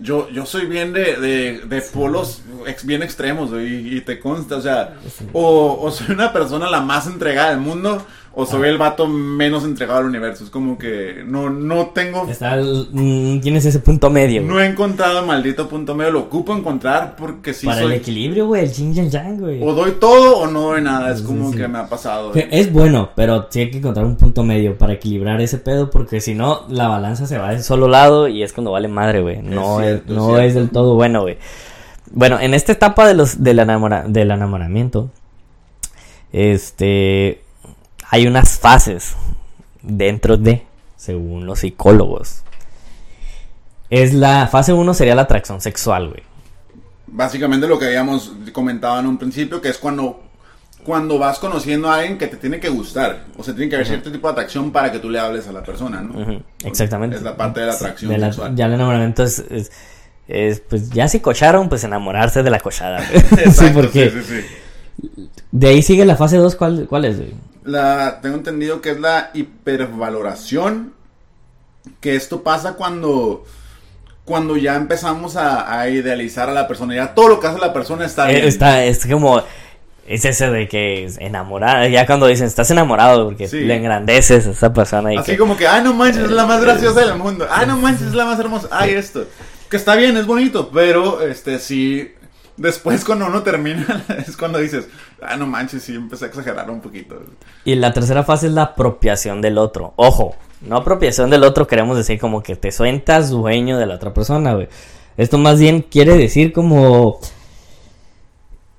[0.00, 4.18] Yo, yo soy bien de, de, de polos ex- bien extremos, güey, y, y te
[4.18, 4.94] consta, o sea,
[5.32, 9.62] o, o soy una persona la más entregada del mundo, o soy el vato menos
[9.64, 10.42] entregado al universo.
[10.44, 14.52] Es como que no, no tengo Está, el- mm, tienes ese punto medio, güey.
[14.54, 18.46] No he encontrado el maldito punto medio, lo ocupo encontrar porque sí para el equilibrio,
[18.46, 19.62] güey, el yin y el yang, güey.
[19.62, 21.58] O doy todo o no doy nada, es Sí, como sí.
[21.58, 22.32] que me ha pasado.
[22.32, 25.90] Que Es bueno, pero sí hay que encontrar un punto medio para equilibrar ese pedo,
[25.90, 28.88] porque si no, la balanza se va de un solo lado y es cuando vale
[28.88, 29.42] madre, güey.
[29.42, 30.42] No, es, cierto, es no cierto.
[30.42, 31.36] es del todo bueno, güey.
[32.14, 35.10] Bueno, en esta etapa de los, del, enamora- del enamoramiento,
[36.32, 37.40] este,
[38.12, 39.14] hay unas fases
[39.82, 40.64] dentro de,
[40.96, 42.42] según los psicólogos.
[43.90, 46.22] Es la fase 1 sería la atracción sexual, güey.
[47.06, 50.20] Básicamente lo que habíamos comentado en un principio, que es cuando
[50.84, 53.24] cuando vas conociendo a alguien que te tiene que gustar.
[53.38, 55.52] O sea, tiene que haber cierto tipo de atracción para que tú le hables a
[55.52, 56.42] la persona, ¿no?
[56.64, 57.16] Exactamente.
[57.16, 58.56] Es la parte de la atracción De la- sexual.
[58.56, 59.70] ya el enamoramiento es, es-
[60.26, 62.98] es, pues ya si cocharon, pues enamorarse de la cochada.
[63.12, 64.46] Exacto, sí, porque sí, sí, sí.
[65.50, 67.16] De ahí sigue la fase 2, ¿cuál, cuál es?
[67.18, 67.34] güey?
[67.64, 70.92] La, tengo entendido que es la hipervaloración.
[72.00, 73.44] Que esto pasa cuando,
[74.24, 76.94] cuando ya empezamos a, a idealizar a la persona.
[76.94, 78.46] Ya todo lo que hace la persona está Eh, bien.
[78.46, 79.42] Está, es como,
[80.06, 83.60] es ese de que es enamorado, ya cuando dicen estás enamorado porque Sí.
[83.60, 86.46] le engrandeces a esa persona y Así que- como que, ay, no manches, es la
[86.46, 87.46] más graciosa del mundo.
[87.50, 88.68] Ay, no manches, es la más hermosa.
[88.70, 89.26] Ay, esto.
[89.68, 92.12] Que está bien, es bonito, pero este sí.
[92.56, 94.88] Después, cuando uno termina, es cuando dices,
[95.22, 97.22] ah, no manches, sí, empecé a exagerar un poquito.
[97.64, 99.94] Y la tercera fase es la apropiación del otro.
[99.96, 104.14] Ojo, no apropiación del otro queremos decir como que te sueltas dueño de la otra
[104.14, 104.68] persona, güey.
[105.16, 107.20] Esto más bien quiere decir como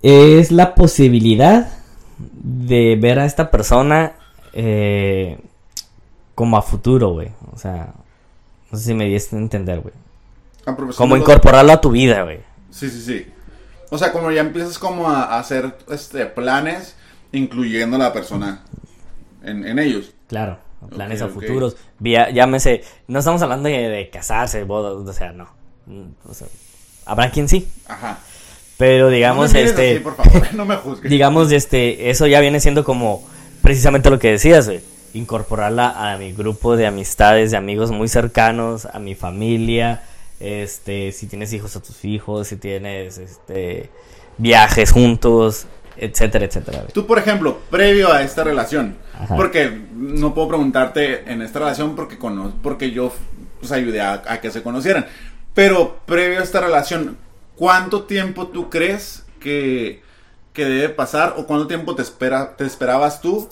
[0.02, 1.70] es la posibilidad
[2.18, 4.14] de ver a esta persona
[4.54, 5.40] eh,
[6.36, 7.30] como a futuro, güey.
[7.54, 7.94] O sea,
[8.72, 9.94] no sé si me diste a entender, güey.
[10.96, 12.40] Como incorporarlo a tu vida, güey.
[12.70, 13.33] Sí, sí, sí.
[13.94, 16.96] O sea, como ya empiezas como a, a hacer este planes,
[17.32, 18.64] incluyendo a la persona
[19.44, 20.14] en, en ellos.
[20.28, 20.58] Claro,
[20.90, 21.32] planes a ok.
[21.34, 21.78] futuros.
[22.00, 25.48] Vía, llámese, no estamos hablando de, de casarse, bodas, o sea, no.
[25.86, 26.48] Mm, o sea,
[27.06, 28.18] habrá quien sí, Ajá.
[28.78, 31.12] pero digamos, no este, así, por favor, no me juzgues.
[31.12, 33.24] digamos, este, eso ya viene siendo como
[33.62, 34.82] precisamente lo que decías, güey.
[35.14, 40.02] Incorporarla a mi grupo de amistades, de amigos muy cercanos, a mi familia,
[40.40, 43.90] este, si tienes hijos a tus hijos, si tienes, este,
[44.38, 45.68] viajes juntos,
[45.98, 46.86] etcétera, etcétera.
[46.94, 49.36] Tú, por ejemplo, previo a esta relación, Ajá.
[49.36, 53.12] porque no puedo preguntarte en esta relación porque, cono porque yo
[53.60, 55.06] pues, ayudé a, a que se conocieran,
[55.54, 57.18] pero previo a esta relación,
[57.56, 60.02] ¿cuánto tiempo tú crees que,
[60.54, 63.48] que debe pasar o cuánto tiempo te, espera, te esperabas tú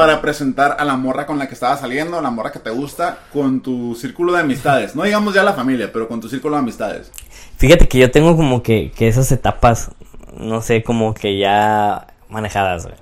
[0.00, 2.70] para presentar a la morra con la que estabas saliendo, a la morra que te
[2.70, 4.96] gusta, con tu círculo de amistades?
[4.96, 7.12] No digamos ya la familia, pero con tu círculo de amistades.
[7.58, 9.90] Fíjate que yo tengo como que, que esas etapas,
[10.38, 12.96] no sé, como que ya manejadas, güey.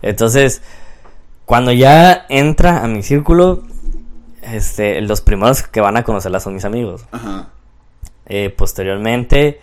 [0.00, 0.62] Entonces,
[1.44, 3.62] cuando ya entra a mi círculo,
[4.40, 7.04] este, los primeros que van a conocerla son mis amigos.
[7.12, 7.48] Ajá.
[8.24, 9.60] Eh, posteriormente,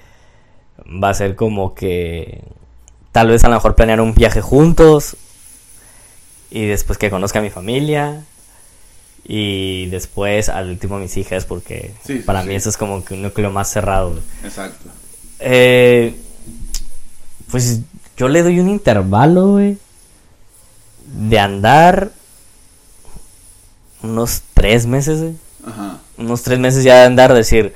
[1.04, 2.44] va a ser como que
[3.12, 5.18] tal vez a lo mejor planear un viaje juntos
[6.52, 8.24] y después que conozca a mi familia
[9.26, 12.48] y después al último a mis hijas porque Sí, para sí.
[12.50, 14.20] mí eso es como que un núcleo más cerrado.
[14.44, 14.90] Exacto.
[15.40, 16.16] Eh,
[17.52, 17.80] pues
[18.18, 19.78] yo le doy un intervalo, güey,
[21.06, 22.12] de andar
[24.04, 25.34] unos tres meses, güey.
[25.66, 26.00] Ajá.
[26.18, 27.74] Unos tres meses ya de andar, decir,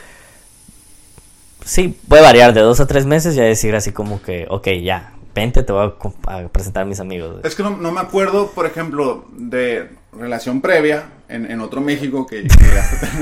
[1.65, 5.13] sí, puede variar de dos a tres meses, ya decir así como que, ok, ya,
[5.33, 5.93] vente, te voy
[6.27, 7.31] a, presentar a mis amigos.
[7.31, 7.41] güey.
[7.45, 12.25] Es que no, no me acuerdo, por ejemplo, de relación previa en, en otro México
[12.27, 13.07] que, que hasta-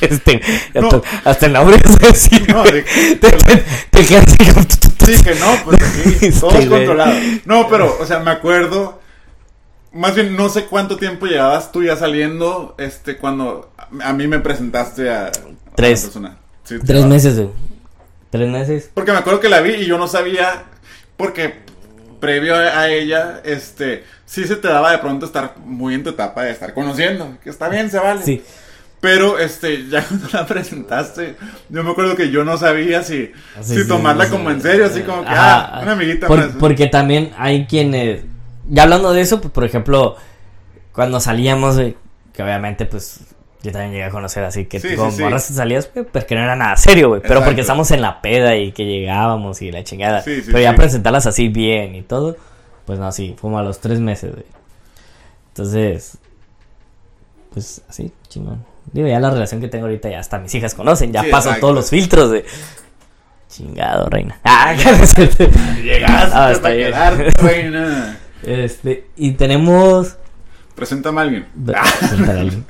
[0.00, 0.40] Este,
[0.74, 0.86] No.
[0.88, 5.34] hasta, hasta el nombre es decir, No, de- te, te- te quedas así Sí, que
[5.34, 7.12] no, pues aquí todo Este, es controlado.
[7.46, 9.00] No, pero, o sea, me acuerdo.
[9.92, 14.38] Más bien, no sé cuánto tiempo llevabas tú ya saliendo, este, cuando a mí me
[14.38, 15.30] presentaste a, a
[15.74, 15.98] Tres.
[16.04, 16.38] una persona.
[16.62, 17.48] Sí, Tres meses, güey.
[18.30, 18.90] Tres meses.
[18.94, 20.64] Porque me acuerdo que la vi y yo no sabía,
[21.16, 21.54] porque
[22.20, 26.44] previo a, ella, este, sí se te daba de pronto estar muy en tu etapa
[26.44, 28.22] de estar conociendo, que está bien, se vale.
[28.22, 28.42] Sí.
[29.00, 31.34] Pero, este, ya cuando la presentaste,
[31.68, 34.30] yo me acuerdo que yo no sabía si, sí, tomarla sí.
[34.30, 35.78] como en serio, así como que, Ajá.
[35.78, 36.56] ah, una amiguita Por- más.
[36.60, 38.22] Porque también hay quienes.
[38.68, 40.14] Ya hablando de eso, pues, por ejemplo,
[40.92, 41.76] cuando salíamos,
[42.32, 43.20] que obviamente, pues.
[43.62, 45.22] Yo también llegué a conocer así que Sí, con sí.
[45.22, 47.20] morras salías, güey, pues que no era nada serio, güey.
[47.20, 47.48] Pero Exacto.
[47.50, 50.22] porque estamos en la peda y que llegábamos y la chingada.
[50.24, 52.36] Pero ya presentarlas así bien y todo,
[52.86, 54.46] pues no, sí, como a los tres meses, güey.
[55.48, 56.18] Entonces,
[57.52, 58.64] pues así, chingón.
[58.92, 61.60] Digo, ya la relación que tengo ahorita ya hasta mis hijas conocen, ya exacto.
[61.60, 62.44] todos los filtros de.
[63.48, 64.40] Chingado, reina.
[64.44, 64.72] Ah,
[65.82, 65.98] Llegaste
[66.34, 68.18] Ah, quedarte, reina.
[68.42, 70.16] Este, y tenemos.
[70.74, 71.46] Preséntame a alguien.
[72.00, 72.64] Presentar a alguien.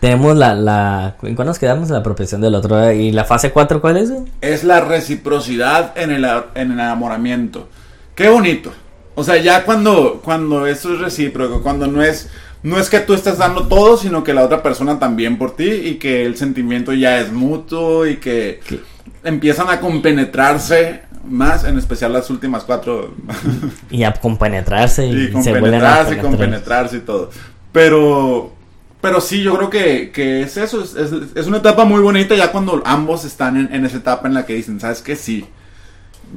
[0.00, 1.16] Tenemos la, la.
[1.22, 1.90] ¿En cuál nos quedamos?
[1.90, 2.92] La apropiación del otro.
[2.92, 4.12] ¿Y la fase 4 cuál es?
[4.40, 7.68] Es la reciprocidad en el, en el enamoramiento.
[8.14, 8.72] Qué bonito.
[9.14, 12.28] O sea, ya cuando, cuando esto es recíproco, cuando no es,
[12.62, 15.68] no es que tú estás dando todo, sino que la otra persona también por ti
[15.68, 18.80] y que el sentimiento ya es mutuo y que ¿Qué?
[19.24, 23.14] empiezan a compenetrarse más, en especial las últimas cuatro.
[23.90, 26.30] Y a compenetrarse y, y se vuelven a compenetrarse, penetrar.
[26.30, 27.30] compenetrarse y todo.
[27.72, 28.52] Pero,
[29.00, 30.94] pero sí, yo creo que, que es eso, es,
[31.34, 34.44] es- una etapa muy bonita ya cuando ambos están en, en esa etapa en la
[34.46, 35.14] que dicen, ¿sabes qué?
[35.16, 35.46] Sí,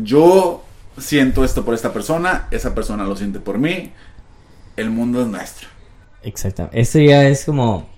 [0.04, 0.64] yo
[0.98, 3.92] siento esto por esta persona, esa persona lo siente por mí,
[4.78, 5.68] el mundo es nuestro.
[6.24, 6.70] Exacto.
[6.72, 7.90] Esto ya es como.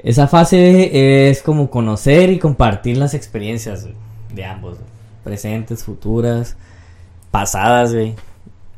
[0.00, 3.86] Esa fase es como conocer y compartir las experiencias
[4.32, 4.78] de ambos,
[5.24, 6.56] presentes, futuras,
[7.30, 8.14] pasadas, güey.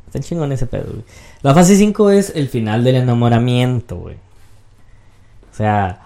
[0.07, 1.03] Está chingón ese pedo, güey.
[1.43, 4.17] La fase 5 es el final del enamoramiento, güey.
[5.51, 5.99] O sea,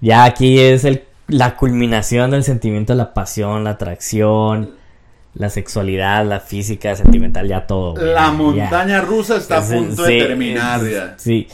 [0.00, 4.70] ya aquí es el, la culminación del sentimiento, la pasión, la atracción,
[5.34, 7.92] la sexualidad, la física, sentimental, ya todo.
[7.94, 8.06] güey.
[8.06, 8.32] La Ya.
[8.32, 11.14] montaña rusa está a punto sí, de terminar es- ya.
[11.18, 11.46] Sí.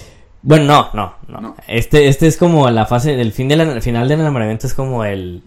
[0.42, 1.40] Bueno, no, no, no.
[1.40, 1.56] No.
[1.66, 5.04] Este, este es como la fase, el fin del el final del enamoramiento es como
[5.04, 5.42] el,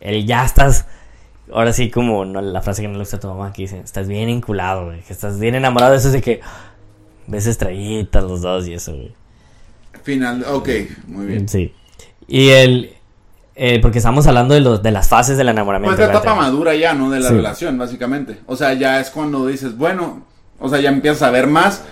[0.00, 0.86] el ya estás,
[1.52, 3.78] ahora sí como no, la frase que no le gusta a tu mamá que dice,
[3.78, 6.40] estás bien vinculado, güey, que estás bien enamorado, eso es de que
[7.28, 9.14] ves estrellitas los dos y eso, güey.
[10.02, 10.68] Final, ok,
[11.08, 11.48] muy bien.
[11.48, 11.72] Sí.
[12.26, 12.92] Y el,
[13.54, 15.96] eh, porque estamos hablando de los, de las fases del enamoramiento.
[15.96, 17.10] Pues la etapa madura ya, ¿no?
[17.10, 17.34] De la Sí.
[17.34, 18.38] relación, básicamente.
[18.46, 20.24] O sea, ya es cuando dices, bueno,
[20.58, 21.82] o sea, ya empiezas a ver más,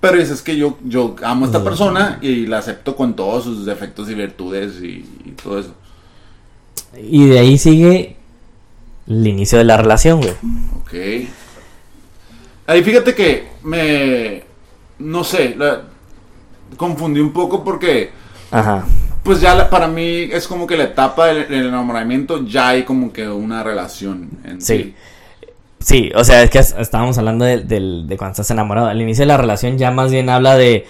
[0.00, 1.64] pero dices que yo, yo amo a esta Sí.
[1.64, 5.74] persona y la acepto con todos sus defectos y virtudes y, y todo eso.
[7.00, 8.16] Y de ahí sigue
[9.06, 10.32] el inicio de la relación, güey.
[10.80, 11.28] Ok.
[12.66, 14.42] Ahí fíjate que me...
[14.98, 15.82] No sé, la-
[16.76, 18.10] confundí un poco porque...
[18.50, 18.84] Ajá.
[19.22, 22.82] Pues ya la- para mí es como que la etapa del, del enamoramiento ya hay
[22.84, 24.76] como que una relación en Sí.
[24.76, 24.94] sí.
[25.80, 28.86] Sí, o sea, es que es- estábamos hablando de, del- de cuando estás enamorado.
[28.88, 30.86] Al inicio de la relación ya más bien habla de...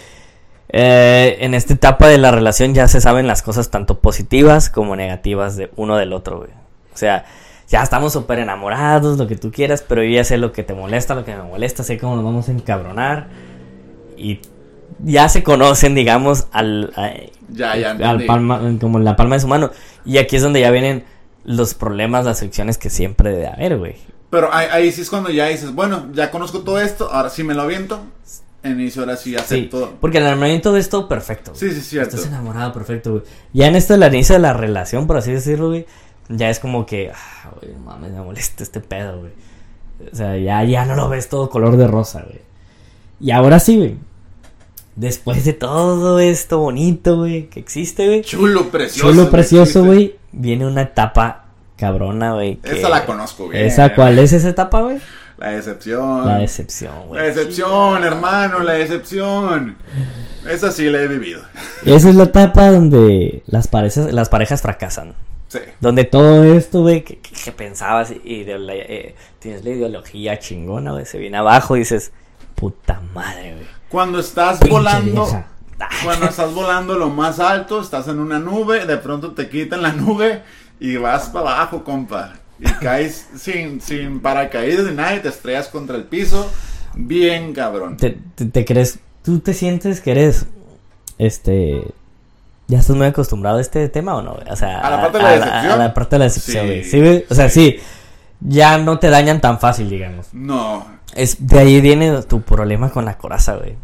[0.68, 4.97] eh, en esta etapa de la relación ya se saben las cosas tanto positivas como
[4.97, 6.51] negativas de uno del otro, güey.
[6.93, 7.24] O sea,
[7.68, 10.74] ya estamos súper enamorados, lo que tú quieras, pero yo ya sé lo que te
[10.74, 13.28] molesta, lo que me molesta, sé cómo nos vamos a encabronar.
[14.16, 14.41] Y
[14.99, 17.12] ya se conocen, digamos, al, a-
[17.51, 19.70] Ya, ya al palma, como la palma de su mano.
[20.05, 21.05] Y aquí es donde ya vienen
[21.45, 23.97] los problemas, las fricciones que siempre debe haber, güey.
[24.30, 27.45] Pero ahí, ahí sí es cuando ya dices, bueno, ya conozco todo esto, ahora sí
[27.45, 28.01] me lo aviento.
[28.64, 29.92] Inicio, ahora sí Sí, acepto.
[30.01, 31.53] porque el enamoramiento es todo perfecto.
[31.53, 31.61] güey.
[31.61, 32.16] Sí, sí, cierto.
[32.16, 33.22] Estás enamorado, perfecto, güey.
[33.53, 35.86] Ya en esto, el inicio de la relación, por así decirlo, güey,
[36.30, 39.32] ya es como que, ah, güey, mames, me molesta este pedo, güey.
[40.11, 42.40] O sea, ya, ya no lo ves todo color de rosa, güey.
[43.20, 43.97] Y ahora sí, güey.
[44.97, 48.22] Después de todo esto bonito, güey, que existe, güey.
[48.22, 49.11] Chulo, precioso.
[49.11, 50.16] Chulo, precioso, güey.
[50.32, 52.61] Viene una etapa cabrona, güey.
[52.62, 53.64] Esa la conozco, güey.
[53.66, 54.99] ¿Esa cuál es esa etapa, güey?
[55.38, 56.26] La decepción.
[56.26, 57.20] La decepción, güey.
[57.20, 59.76] La decepción, hermano, la decepción.
[60.49, 61.40] Esa sí la he vivido.
[61.84, 65.14] Esa es la etapa donde las parejas, las parejas fracasan.
[65.49, 65.59] Sí.
[65.80, 70.38] Donde todo esto, güey, que, que- que pensabas y de la- eh, tienes la ideología
[70.38, 72.12] chingona, güey, se viene abajo y dices,
[72.64, 73.66] puta madre, güey.
[73.88, 75.46] Cuando estás Pinche volando, vieja.
[76.04, 79.92] cuando estás volando lo más alto, estás en una nube, de pronto te quitan la
[79.92, 80.42] nube
[80.80, 82.34] y vas para abajo, compa.
[82.58, 86.50] Y caes sin, sin paracaídas ni nada y te estrellas contra el piso.
[86.94, 87.96] Bien cabrón.
[87.96, 90.46] ¿Te, te, te crees, tú te sientes que eres,
[91.18, 91.82] este,
[92.68, 94.38] ya estás muy acostumbrado a este tema o no?
[94.48, 95.72] O sea, ¿A la parte de la a decepción?
[95.72, 96.66] a la parte de la decepción, Sí.
[96.72, 96.84] güey.
[96.84, 97.24] Sí, güey.
[97.28, 97.76] O sea, sí,
[98.40, 100.28] ya no te dañan tan fácil, digamos.
[100.32, 103.76] No, Es, de ahí viene tu problema con la coraza, güey.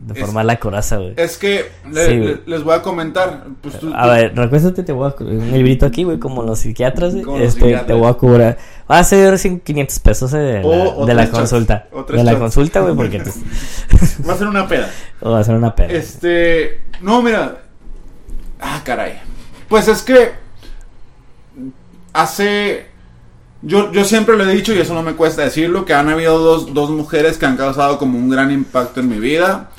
[0.00, 1.14] De Es- formar la coraza, güey.
[1.16, 2.40] es que le- Sí, le- güey.
[2.46, 3.44] les voy a comentar.
[3.62, 7.14] Pues tú, A ver, recuéstate, te voy a un librito aquí, güey, como los psiquiatras.
[7.24, 7.86] Como los Este, psiquiatras.
[7.86, 8.58] te voy a cobrar.
[8.90, 11.86] Va a ser 500 pesos eh, de la, O- de la consulta.
[12.08, 13.30] De la consulta, güey, porque te,
[14.28, 14.90] va a ser una peda.
[15.20, 15.92] o va a ser una pena.
[15.92, 17.62] Este, no, mira.
[18.60, 19.20] Ah, caray.
[19.68, 20.32] Pues es que
[22.12, 22.86] hace
[23.64, 26.38] yo, yo siempre lo he dicho y eso no me cuesta decirlo, que han habido
[26.38, 29.70] dos, dos mujeres que han causado como un gran impacto en mi vida.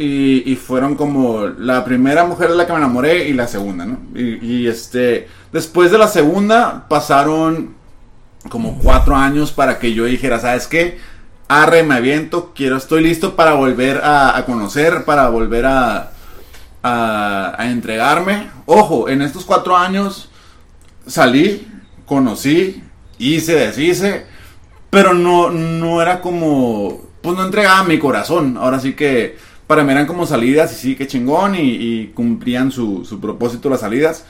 [0.00, 3.84] Y, y fueron como la primera mujer de la que me enamoré y la segunda,
[3.84, 3.98] ¿no?
[4.14, 7.74] Y, y, este, después de la segunda pasaron
[8.48, 11.00] como cuatro años para que yo dijera, ¿sabes qué?
[11.48, 16.12] Arre, me aviento, quiero, estoy listo para volver a, a conocer, para volver a,
[16.80, 18.50] a, a entregarme.
[18.66, 20.30] Ojo, en estos cuatro años
[21.08, 21.66] salí,
[22.06, 22.84] conocí,
[23.18, 24.24] hice, deshice,
[24.90, 28.56] pero no, no era como, pues no entregaba mi corazón.
[28.56, 32.72] Ahora sí que para mí eran como salidas y sí, que chingón y, y cumplían
[32.72, 34.24] su, su propósito las salidas.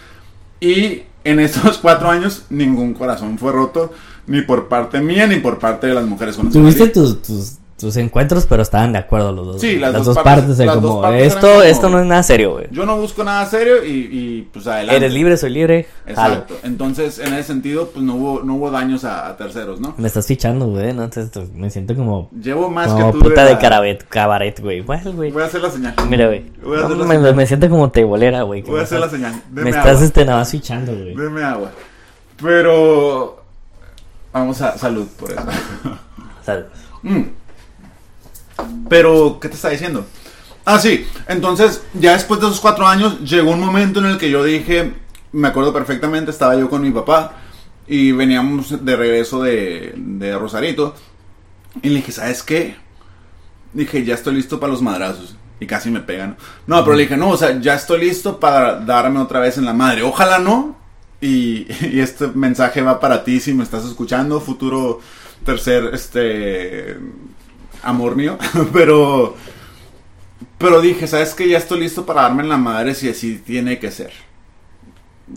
[0.61, 3.93] Y en estos cuatro años ningún corazón fue roto,
[4.27, 7.97] ni por parte mía ni por parte de las mujeres con las Tuviste tus, tus
[7.97, 9.61] encuentros, pero estaban de acuerdo los dos.
[9.61, 10.59] Sí, las dos, dos partes.
[10.59, 12.67] las dos partes esto, como- esto no es nada serio, güey.
[12.73, 14.97] Yo no busco nada serio y, y, pues adelante.
[14.97, 15.87] Eres libre, soy libre.
[16.13, 16.35] jalo.
[16.35, 16.55] Exacto.
[16.65, 19.95] Entonces, en ese sentido, pues no hubo, no hubo daños a, a terceros, ¿no?
[19.97, 21.05] Me estás fichando, güey, ¿no?
[21.05, 23.25] Entonces, me siento como, Llevo más como que tú.
[23.25, 24.81] puta de la- cabaret, cabaret, güey.
[24.81, 25.31] Bueno, güey.
[25.31, 25.95] Voy a hacer la señal.
[26.09, 26.45] Mira, güey.
[26.63, 27.35] Voy a hacer No, la me, señal.
[27.37, 28.63] me siento como tebolera, güey.
[28.63, 29.43] Voy a me hacer la estás- señal.
[29.51, 30.05] Me Deme estás agua.
[30.05, 31.15] este, nada más fichando, güey.
[31.15, 31.71] Deme agua.
[32.43, 33.43] Pero.
[34.33, 34.77] Vamos a.
[34.77, 35.43] Salud por eso.
[36.45, 36.65] Salud.
[37.03, 37.23] Mm.
[38.89, 40.07] Pero, ¿qué te está diciendo?
[40.65, 41.07] Ah, sí.
[41.27, 44.93] Entonces, ya después de esos cuatro años, llegó un momento en el que yo dije,
[45.33, 47.37] me acuerdo perfectamente, estaba yo con mi papá
[47.87, 50.95] y veníamos de regreso de, de Rosarito.
[51.83, 52.77] Y le dije, ¿sabes qué?
[53.73, 55.37] Dije, ya estoy listo para los madrazos.
[55.61, 56.37] Y casi me pegan.
[56.67, 59.65] No, pero le dije, no, o sea, ya estoy listo para darme otra vez en
[59.65, 60.03] la madre.
[60.03, 60.77] Ojalá no.
[61.21, 65.01] Y, y este mensaje va para ti si me estás escuchando, futuro
[65.45, 66.99] tercer, este,
[67.83, 68.39] amor mío.
[68.73, 69.37] pero,
[70.59, 71.49] pero dije, ¿sabes qué?
[71.49, 74.13] Ya estoy listo para darme en la madre si así tiene que ser.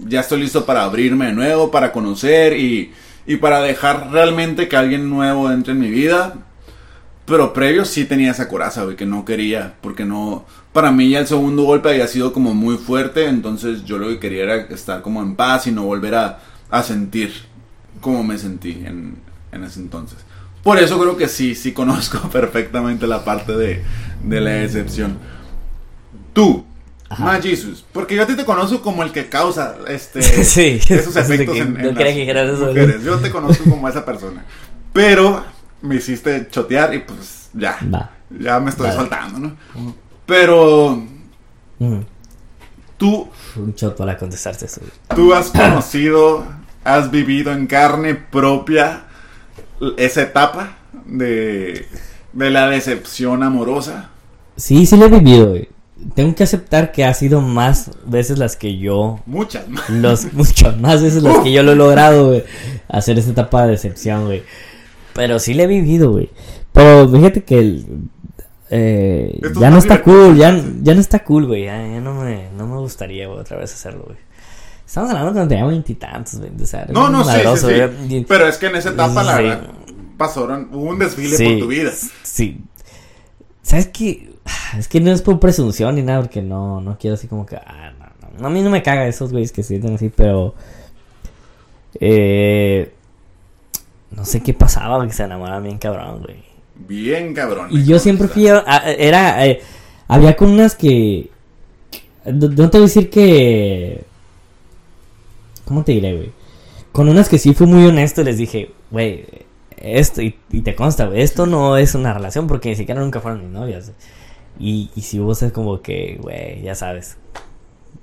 [0.05, 2.93] Ya estoy listo para abrirme de nuevo, para conocer y,
[3.25, 6.35] y para dejar realmente que alguien nuevo entre en mi vida.
[7.25, 10.45] Pero previo sí tenía esa coraza, güey, que no quería, porque no...
[10.73, 14.19] Para mí ya el segundo golpe había sido como muy fuerte, entonces yo lo que
[14.19, 16.39] quería era estar como en paz y no volver a,
[16.69, 17.31] a sentir
[17.99, 19.17] como me sentí en,
[19.51, 20.17] en ese entonces.
[20.63, 23.83] Por eso creo que sí, sí conozco perfectamente la parte de,
[24.23, 25.17] de la decepción.
[26.33, 26.65] Tú.
[27.19, 31.13] Ma Jesus, porque yo a ti te conozco como el que causa este, Sí, esos
[31.17, 33.03] efectos que en, no en quería las que mujeres.
[33.03, 34.45] Yo te conozco como esa persona.
[34.93, 35.43] Pero
[35.81, 37.77] me hiciste chotear y pues ya.
[38.39, 38.99] Ya me estoy Vale.
[38.99, 39.55] soltando, ¿no?
[40.25, 41.03] Pero
[41.79, 42.01] Mm.
[42.97, 44.79] tú, Un shot para contestarte eso.
[45.15, 46.45] tú has conocido,
[46.85, 49.03] has vivido en carne propia
[49.97, 51.85] esa etapa de,
[52.33, 54.09] de la decepción amorosa.
[54.55, 55.69] Sí, sí lo he vivido, güey.
[56.15, 59.87] Tengo que aceptar que ha sido más veces las que yo Muchas más.
[59.89, 62.43] los muchas más veces las que yo lo he logrado, güey,
[62.87, 64.43] hacer esta etapa de decepción, güey.
[65.13, 66.29] Pero sí le he vivido, güey.
[66.71, 67.85] Pero fíjate que el,
[68.71, 71.65] eh, Esto ya es no está cool, ya, ya no está cool, güey.
[71.65, 74.17] Ya, ya no me, no me gustaría otra vez hacerlo, güey.
[74.91, 76.51] Estamos hablando cuando tenía veintitantos, güey.
[76.61, 77.67] O sea, No, no, sí, sí,
[78.09, 78.25] sí.
[78.27, 79.61] Pero es que en esa etapa, la verdad,
[80.17, 81.91] pasaron, hubo un desfile por tu vida.
[82.23, 82.59] Sí.
[83.61, 84.33] ¿Sabes qué?
[84.77, 87.55] Es que no es por presunción ni nada, porque no, no quiero así como que.
[87.55, 88.47] Ah, no, no.
[88.47, 90.55] A mí no me caga esos güeyes que se sienten así, pero.
[92.01, 92.91] Eh.
[94.11, 96.43] No sé qué pasaba, güey, que se enamoraban bien cabrón, güey.
[96.75, 97.67] Bien cabrón.
[97.71, 98.49] Y yo siempre fui.
[98.49, 99.45] a- a- era.
[99.47, 99.61] eh,
[100.09, 101.29] había con unas que.
[102.25, 104.03] No no te voy a decir que.
[105.71, 106.31] ¿Cómo te diré, güey?
[106.91, 109.25] Con unas que sí fui muy honesto y les dije, güey,
[109.77, 113.21] esto, y, y te consta, güey, esto no es una relación porque ni siquiera nunca
[113.21, 113.93] fueron mis novias.
[114.59, 117.15] Y, si vos es como que, güey, ya sabes,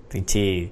[0.08, 0.70] pinche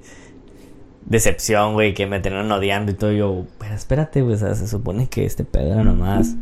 [1.05, 3.13] decepción, güey, que me tenían odiando y todo.
[3.13, 6.35] Yo, pero espérate, güey, o sea, se supone que este pedo nomás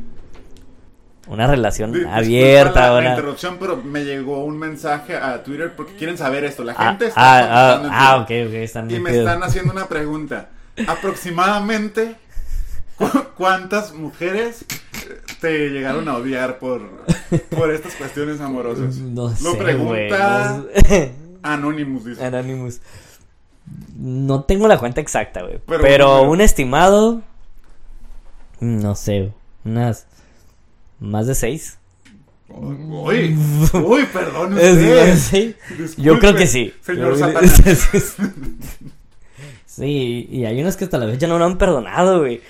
[1.27, 5.72] una relación disculpa abierta, la, la una- interrupción, pero me llegó un mensaje a Twitter
[5.75, 6.64] porque quieren saber esto.
[6.64, 9.87] La Ah, gente está ah, ah, ah, ok, ok, están Y me están haciendo una
[9.87, 10.49] pregunta.
[10.87, 12.16] Aproximadamente,
[12.97, 16.83] ¿cu- ¿cuántas mujeres eh, te llegaron a odiar por,
[17.51, 18.97] por estas cuestiones amorosas?
[18.97, 21.09] No Lo sé, pregunta no.
[21.43, 22.25] Anonymous, dice.
[22.25, 22.81] Anonymous.
[23.97, 25.59] No tengo la cuenta exacta, güey.
[25.66, 27.22] Pero Pero, un estimado.
[28.61, 29.33] No sé,
[29.64, 30.07] unas.
[31.05, 31.78] Más de seis.
[32.48, 33.36] Uy,
[33.72, 35.16] uy, perdón usted.
[35.16, 35.55] sí.
[35.78, 36.72] Disculpe, Yo creo que sí.
[36.82, 37.62] Señor Satanás.
[39.66, 42.40] sí, y hay unos que hasta la fecha no lo han perdonado, güey.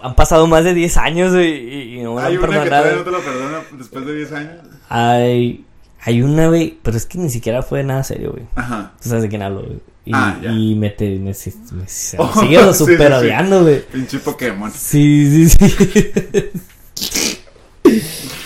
[0.00, 2.68] Han pasado más de 10 años, güey, y, no me lo Hay han una que
[2.68, 2.96] todavía perdonado.
[2.96, 4.52] no te lo perdona después de 10 años.
[4.88, 5.64] Hay,
[6.02, 8.44] hay una, güey, pero es que ni siquiera fue nada serio, güey.
[8.54, 8.92] Ajá.
[9.02, 9.78] Tú sabes de quién hablo, güey.
[10.04, 10.52] Y, Ah, ya.
[10.52, 13.14] y me, te, me, me- se- Oh, sigue lo sí, sí, super sí.
[13.14, 13.82] odiando, güey.
[13.86, 14.70] Pinche Pokémon.
[14.70, 16.50] Sí, sí, sí.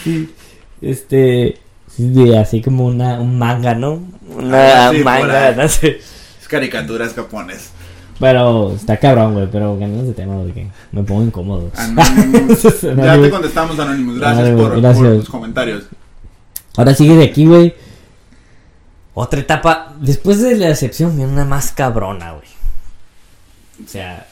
[0.05, 0.30] Sí,
[0.80, 4.03] Este, sí, así como una, un manga, ¿no?
[4.34, 6.01] Una Ah, sí, manga, no sé.
[6.41, 7.70] Es caricaturas japones.
[8.18, 11.70] Pero está cabrón, güey, pero cambiamos de tema porque me pongo incómodo.
[11.76, 12.62] Anonymous.
[12.82, 14.18] ya te contestamos, Anonymous.
[14.18, 15.07] Gracias por, gracias.
[15.07, 15.84] por tus comentarios.
[16.76, 17.74] Ahora sigue de aquí, güey.
[19.14, 19.95] Otra etapa.
[20.01, 22.47] Después de la decepción viene una más cabrona, güey.
[23.84, 24.26] O sea,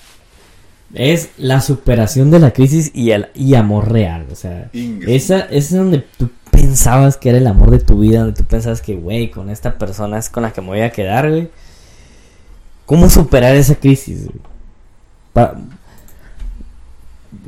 [0.94, 4.26] es la superación de la crisis y el y amor real.
[4.32, 4.70] O sea,
[5.06, 8.44] esa, esa es donde tú pensabas que era el amor de tu vida, donde tú
[8.44, 11.50] pensabas que, güey, con esta persona es con la que me voy a quedar, güey.
[12.86, 14.24] ¿Cómo superar esa crisis?
[14.26, 14.40] güey?
[15.34, 15.56] Pa-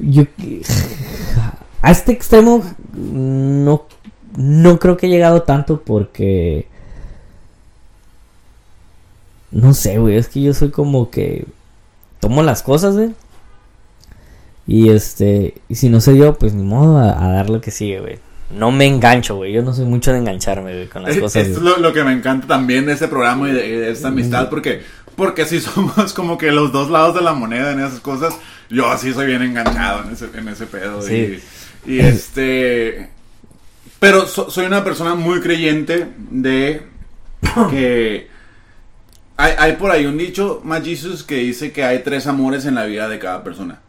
[0.00, 0.24] Yo
[1.82, 2.62] a este extremo
[2.94, 3.86] no
[4.36, 6.68] no creo que he llegado tanto porque
[9.50, 11.46] no sé, güey, es que yo soy como que
[12.20, 13.10] tomo las cosas, güey.
[14.72, 17.72] Y este, y si no sé yo, pues ni modo a, a dar lo que
[17.72, 18.18] sigue, güey.
[18.56, 19.52] No me engancho, güey.
[19.52, 21.48] Yo no soy mucho de engancharme, güey, con las cosas.
[21.48, 24.48] Esto es lo, lo que me encanta también de este programa y de, esta amistad,
[24.48, 24.82] porque
[25.16, 28.32] Porque si somos como que los dos lados de la moneda en esas cosas,
[28.68, 31.02] yo sí soy bien enganchado en ese, en ese pedo.
[31.02, 31.40] Sí.
[31.84, 33.10] Y, y este...
[33.98, 36.82] Pero so- soy una persona muy creyente de
[37.70, 38.28] que...
[39.36, 42.76] Hay, hay por ahí un dicho, más Jesus, que dice que hay tres amores en
[42.76, 43.80] la vida de cada persona.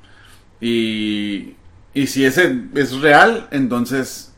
[0.62, 1.55] Y,
[1.93, 4.32] y si ese es real, entonces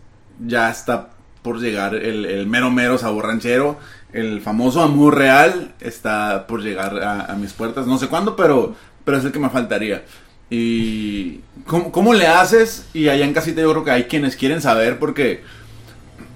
[0.45, 1.09] ya está
[1.41, 3.77] por llegar el, el mero mero sabor ranchero.
[4.13, 7.85] El famoso amor real está por llegar a, a mis puertas.
[7.85, 10.05] No sé cuándo, pero, pero es el que me faltaría.
[10.49, 12.85] Y ¿cómo, cómo le haces?
[12.93, 15.43] Y allá en casita yo creo que hay quienes quieren saber porque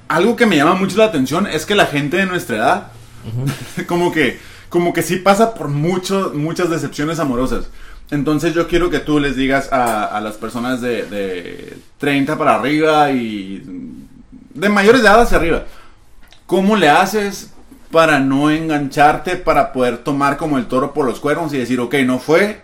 [0.08, 2.88] algo que me llama mucho la atención es que la gente de nuestra edad
[3.88, 7.70] como que como que sí pasa por mucho, muchas decepciones amorosas.
[8.10, 12.56] Entonces yo quiero que tú les digas a, a las personas de, de 30 para
[12.56, 13.62] arriba y
[14.54, 15.66] de mayores de edad hacia arriba,
[16.46, 17.52] ¿cómo le haces
[17.92, 21.96] para no engancharte, para poder tomar como el toro por los cuernos y decir, ok,
[22.06, 22.62] no fue,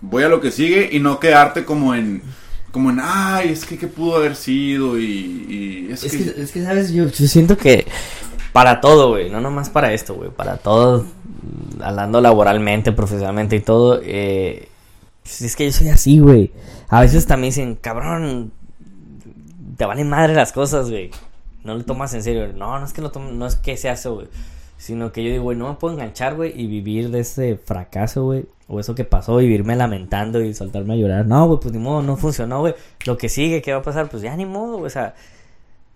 [0.00, 2.22] voy a lo que sigue y no quedarte como en,
[2.70, 5.04] como en, ay, es que qué pudo haber sido y,
[5.88, 6.32] y es, Es que...
[6.32, 6.92] que, es que, ¿sabes?
[6.92, 7.86] Yo, yo siento que
[8.52, 11.04] para todo, güey, no nomás para esto, güey, para todo,
[11.80, 14.68] hablando laboralmente, profesionalmente y todo, eh,
[15.22, 16.52] pues es que yo soy así, güey.
[16.88, 18.50] A veces también dicen, cabrón,
[19.76, 21.10] te valen madre las cosas, güey.
[21.64, 22.52] No lo tomas en serio.
[22.54, 24.28] No, no es que lo tomo, no es que sea eso, güey.
[24.78, 28.24] Sino que yo digo, güey, no me puedo enganchar, güey, y vivir de ese fracaso,
[28.24, 28.46] güey.
[28.68, 31.26] O eso que pasó, vivirme lamentando y soltarme a llorar.
[31.26, 32.74] No, güey, pues ni modo, no funcionó, güey.
[33.04, 34.08] Lo que sigue, ¿qué va a pasar?
[34.08, 34.86] Pues ya ni modo, güey.
[34.86, 35.14] O sea,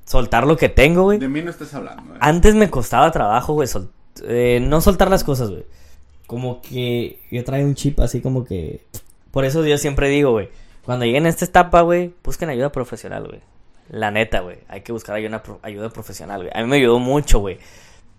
[0.04, 1.18] soltar lo que tengo, güey.
[1.18, 2.14] De mí no estés hablando.
[2.14, 2.18] eh.
[2.20, 3.90] Antes me costaba trabajo, güey, sol-
[4.24, 5.64] eh, no soltar las cosas, güey.
[6.26, 8.84] Como que yo traigo un chip así como que...
[9.30, 10.50] Por eso yo siempre digo, güey,
[10.84, 13.40] cuando lleguen a esta etapa, güey, busquen ayuda profesional, güey.
[13.88, 16.50] La neta, güey, hay que buscar ayuda, ayuda profesional, güey.
[16.54, 17.58] A mí me ayudó mucho, güey.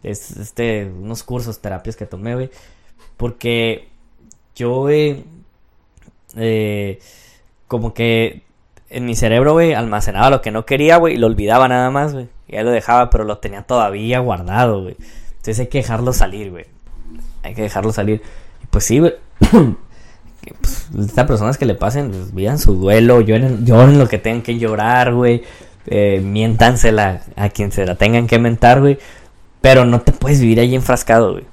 [0.03, 2.49] Es, este, unos cursos, terapias que tomé, güey.
[3.17, 3.87] Porque
[4.55, 5.23] yo, güey,
[6.35, 6.99] eh,
[7.67, 8.43] como que
[8.93, 12.13] en mi cerebro, güey, almacenaba lo que no quería, güey, y lo olvidaba nada más,
[12.13, 12.27] güey.
[12.47, 14.95] Y ahí lo dejaba, pero lo tenía todavía guardado, güey.
[15.31, 16.65] Entonces hay que dejarlo salir, güey.
[17.41, 18.21] Hay que dejarlo salir.
[18.63, 19.13] Y pues sí, güey.
[20.61, 24.43] pues, estas personas que le pasen, pues, vivan su duelo, lloren, lloren lo que tengan
[24.43, 25.43] que llorar, güey.
[25.87, 28.99] Eh, miéntansela a quien se la tengan que mentar, güey.
[29.59, 31.45] Pero no te puedes vivir ahí enfrascado, güey.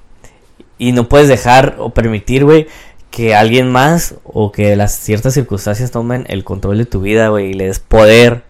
[0.77, 2.67] Y no puedes dejar o permitir, güey,
[3.11, 7.51] que alguien más o que las ciertas circunstancias tomen el control de tu vida, güey,
[7.51, 8.43] y le des poder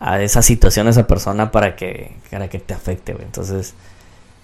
[0.00, 3.24] a esa situación a esa persona para que, para que te afecte, güey.
[3.26, 3.74] Entonces,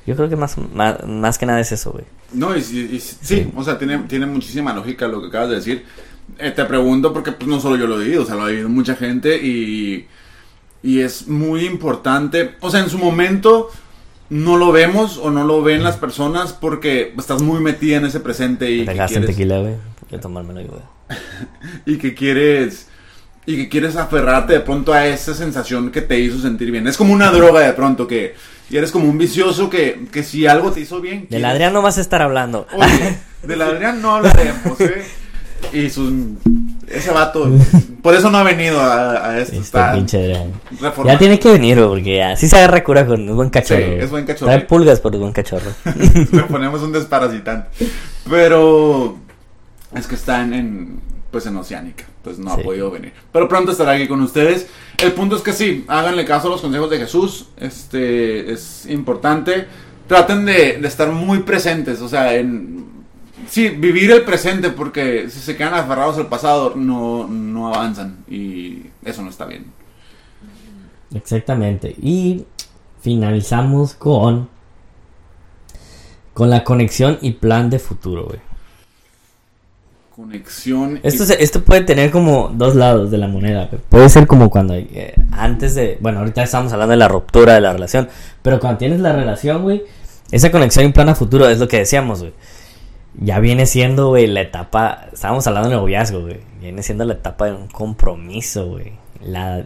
[0.06, 2.04] yo creo que más, más, más que nada es eso, güey.
[2.32, 3.52] No, y, sí- y sí, Sí.
[3.56, 5.84] o sea, tiene, tiene muchísima lógica lo que acabas de decir.
[6.38, 8.48] Eh, te pregunto porque pues, no solo yo lo he vivido, o sea, lo ha
[8.48, 10.06] vivido mucha gente y,
[10.82, 12.56] y es muy importante.
[12.60, 13.70] O sea, en su momento
[14.30, 18.20] no lo vemos o no lo ven las personas porque estás muy metida en ese
[18.20, 19.74] presente y, Te quieres, tequila, güey.
[20.10, 20.82] Yo tomármelo, güey.
[21.86, 22.88] y que quieres
[23.46, 26.86] y que quieres aferrarte de pronto a esa sensación que te hizo sentir bien.
[26.86, 28.34] Es como una droga de pronto que
[28.70, 31.20] y eres como un vicioso que, que si algo te hizo bien.
[31.22, 32.66] Del quieres- Adrián no vas a estar hablando.
[32.72, 35.04] Oye, del Adrián no hablaremos, ¿eh?
[35.72, 36.12] Y sus...
[36.88, 37.50] Ese vato,
[38.02, 39.52] por eso no ha venido a, a esto.
[39.54, 40.36] Este Está pinche.
[41.04, 43.80] Ya tiene que venir, porque así se agarra cura con un buen cachorro.
[43.80, 44.52] Sí, es buen cachorro.
[44.52, 45.70] Trae pulgas, pero es buen cachorro.
[46.32, 47.68] Le ponemos un desparasitante.
[48.28, 49.16] Pero
[49.96, 51.00] es que está en, en,
[51.30, 52.60] pues en Oceánica, pues no Sí.
[52.60, 53.12] ha podido venir.
[53.32, 54.66] Pero pronto estará aquí con ustedes.
[55.02, 57.46] El punto es que sí, háganle caso a los consejos de Jesús.
[57.56, 59.66] Este es importante.
[60.06, 62.84] Traten de, de estar muy presentes, o sea, en
[63.48, 68.18] sí, vivir el presente, porque si se quedan aferrados al pasado, no, no avanzan.
[68.28, 69.66] Y eso no está bien.
[71.14, 71.94] Exactamente.
[72.00, 72.44] Y
[73.00, 74.48] finalizamos con.
[76.32, 78.40] Con la conexión y plan de futuro, güey.
[80.16, 80.96] Conexión.
[81.02, 83.66] y- Esto, se- esto puede tener como dos lados de la moneda.
[83.70, 83.80] güey.
[83.88, 87.60] Puede ser como cuando eh, antes de, bueno, ahorita estamos hablando de la ruptura de
[87.60, 88.08] la relación,
[88.42, 89.82] pero cuando tienes la relación, güey,
[90.30, 92.32] esa conexión y plan a futuro es lo que decíamos, güey.
[93.20, 96.38] Ya viene siendo, güey, la etapa, estábamos hablando de noviazgo, güey.
[96.60, 98.92] Viene siendo la etapa de un compromiso, güey.
[99.24, 99.64] La,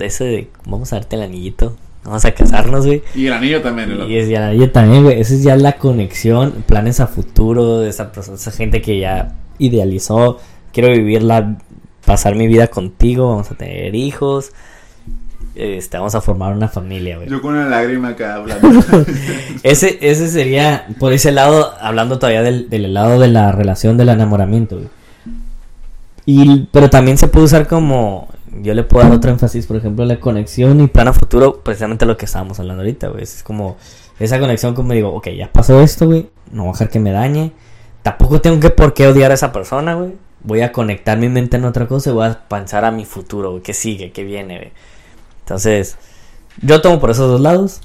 [0.00, 3.02] ese de, vamos a darte el anillito, vamos a casarnos, güey.
[3.14, 3.90] Y el anillo también.
[3.90, 5.20] el Y es ya, yo también, güey.
[5.20, 9.36] Esa es ya la conexión, planes a futuro de esa persona, esa gente que ya
[9.58, 10.38] idealizó.
[10.72, 11.58] Quiero vivirla,
[12.04, 14.52] pasar mi vida contigo, vamos a tener hijos.
[15.54, 17.28] Este, vamos a formar una familia, güey.
[17.28, 18.68] Yo con una lágrima acá hablando.
[19.62, 24.08] Ese, ese sería, por ese lado, hablando todavía del, del lado de la relación del
[24.08, 24.88] enamoramiento, güey.
[26.24, 28.28] Y, pero también se puede usar como,
[28.60, 32.06] yo le puedo dar otro énfasis, por ejemplo, la conexión y plan a futuro, precisamente
[32.06, 33.22] lo que estábamos hablando ahorita, güey.
[33.22, 33.76] Es como
[34.18, 37.12] esa conexión como digo, ok, ya pasó esto, güey, no voy a dejar que me
[37.12, 37.52] dañe.
[38.02, 40.14] Tampoco tengo que por qué odiar a esa persona, güey.
[40.44, 43.50] Voy a conectar mi mente en otra cosa y voy a pensar a mi futuro,
[43.52, 44.72] güey, qué sigue, qué viene, güey.
[45.52, 45.96] Entonces,
[46.62, 47.80] yo tomo por esos dos lados.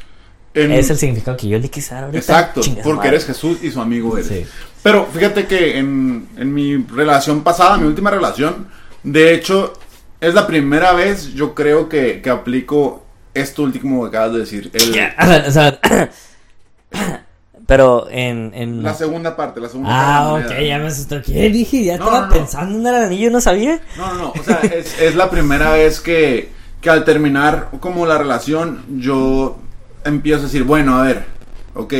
[0.54, 2.18] En- Es el significado que yo le quise dar ahorita.
[2.20, 3.10] Exacto, porque madre.
[3.10, 4.30] eres Jesús y su amigo eres.
[4.30, 4.46] Sí.
[4.82, 8.70] Pero fíjate que en, en mi relación pasada, mi última relación,
[9.04, 9.74] de hecho,
[10.22, 13.04] es la primera vez, yo creo que, que aplico
[13.34, 14.72] esto último que acabas de decir.
[14.74, 15.78] el- o sea,
[17.68, 18.52] pero en...
[18.56, 18.82] en...
[18.82, 20.54] La segunda parte, la segunda Ah, parte.
[20.56, 21.22] de ok, ya me asustó.
[21.22, 21.84] ¿Qué dije?
[21.84, 22.34] Ya No, estaba no, no.
[22.34, 23.82] pensando en el anillo, no sabía.
[23.98, 24.34] No, no, no.
[24.40, 26.50] O sea, es, es la primera vez que,
[26.82, 29.60] que al terminar como la relación, yo
[30.04, 31.26] empiezo a decir, bueno, a ver,
[31.74, 31.94] ok,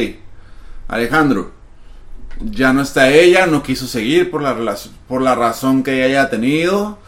[0.88, 1.52] Alejandro,
[2.42, 6.22] ya no está ella, no quiso seguir por la, relación, por la razón que ella
[6.22, 7.00] haya tenido,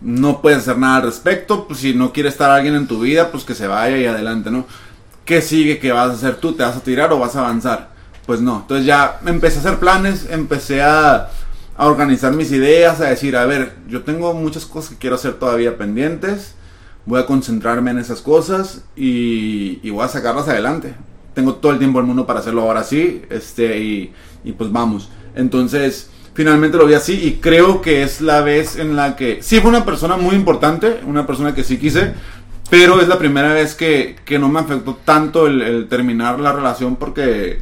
[0.00, 3.30] no puedes hacer nada al respecto, pues si no quiere estar alguien en tu vida,
[3.30, 4.66] pues que se vaya y adelante, ¿no?
[5.24, 5.78] ¿Qué sigue?
[5.78, 6.54] ¿Qué vas a hacer tú?
[6.54, 7.90] ¿Te vas a tirar o vas a avanzar?
[8.24, 11.30] Pues no, entonces ya empecé a hacer planes, empecé a,
[11.76, 15.34] a organizar mis ideas, a decir, a ver, yo tengo muchas cosas que quiero hacer
[15.34, 16.54] todavía pendientes,
[17.08, 20.94] voy a concentrarme en esas cosas y, voy a sacarlas adelante.
[21.32, 24.12] Tengo todo el tiempo del mundo para hacerlo ahora sí, este, y,
[24.58, 25.08] pues vamos.
[25.34, 29.58] Entonces, finalmente lo vi así y creo que es la vez en la que, sí
[29.60, 32.12] fue una persona muy importante, una persona que sí quise,
[32.68, 36.96] pero es la primera vez que, que no me afectó tanto el, terminar la relación
[36.96, 37.60] porque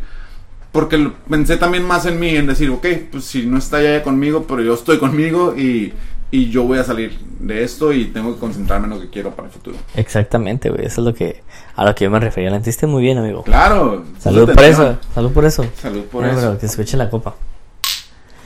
[0.72, 4.44] porque pensé también más en mí, en decir, ok, pues si no está ella conmigo,
[4.46, 5.94] pero yo estoy conmigo y,
[6.30, 9.30] y yo voy a salir de esto y tengo que concentrarme en lo que quiero
[9.34, 9.76] para el futuro.
[9.94, 10.84] Exactamente, güey.
[10.86, 11.42] Eso es lo que
[11.76, 12.50] a lo que yo me refería.
[12.50, 13.42] La entendiste muy bien, amigo.
[13.44, 14.04] Claro.
[14.18, 14.98] Salud por eso.
[15.14, 15.64] Salud por eso.
[15.80, 16.40] Salud por eso.
[16.50, 17.34] bro, que escuche la copa.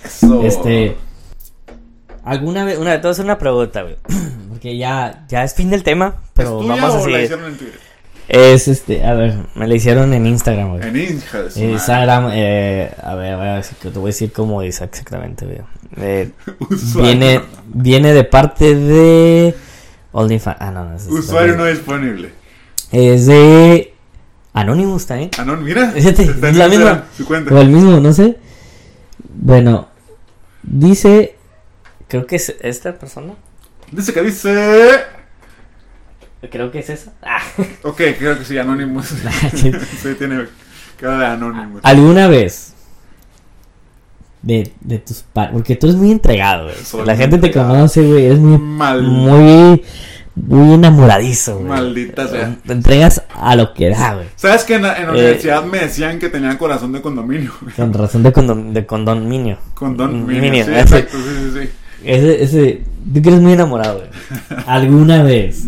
[0.05, 0.43] Eso.
[0.45, 0.97] Este.
[2.25, 3.97] Alguna vez, una vez, te voy a hacer una pregunta, güey.
[4.51, 7.21] Porque ya, ya es fin del tema, ¿Es pero tuya vamos a o la seguir.
[7.23, 7.81] hicieron en Twitter?
[8.33, 10.89] Es este, a ver, me la hicieron en Instagram, güey.
[10.89, 11.43] En Insta.
[11.43, 11.73] de su madre.
[11.73, 15.59] Instagram, eh, a ver, a ver, si te voy a decir cómo dice exactamente, güey.
[15.97, 16.31] Eh,
[16.95, 19.57] viene, viene de parte de
[20.13, 20.59] OnlyFans.
[20.61, 22.31] Ah, no, no, es, Usuario no disponible.
[22.93, 23.95] es de
[24.53, 25.31] Anonymous también.
[25.45, 25.93] No, mira.
[25.97, 27.05] Está en es la Instagram, misma.
[27.17, 27.53] Su cuenta.
[27.53, 28.37] O el mismo, no sé.
[29.35, 29.89] Bueno,
[30.63, 31.35] dice,
[32.07, 33.35] creo que es esta persona.
[33.91, 35.01] Dice que dice.
[36.51, 37.13] Creo que es esa.
[37.23, 37.41] Ah.
[37.83, 39.07] Ok, creo que sí, Anonymous.
[39.55, 39.71] sí,
[40.19, 40.47] tiene
[40.99, 41.81] cara de Anonymous.
[41.85, 42.75] ¿Alguna vez
[44.43, 45.53] de, de tus padres?
[45.53, 46.77] Porque tú eres muy entregado, güey.
[46.83, 47.75] Soy La gente te entregado.
[47.75, 48.25] conoce, güey.
[48.27, 49.03] Eres muy, Mal.
[49.03, 49.83] muy,
[50.35, 51.67] muy enamoradizo, güey.
[51.69, 52.57] Maldita sea.
[52.67, 54.27] Te entregas a lo que da, güey.
[54.37, 57.53] ¿Sabes que en la, en la Eh, universidad me decían que tenía corazón de condominio?
[57.77, 59.59] Con razón de, condom, de condominio.
[59.75, 60.41] Condominio.
[60.43, 61.69] Minio, Sí, exacto, sí, sí, sí.
[62.03, 62.83] Ese, ese,
[63.13, 64.09] tú que eres muy enamorado, güey.
[64.67, 65.65] ¿Alguna vez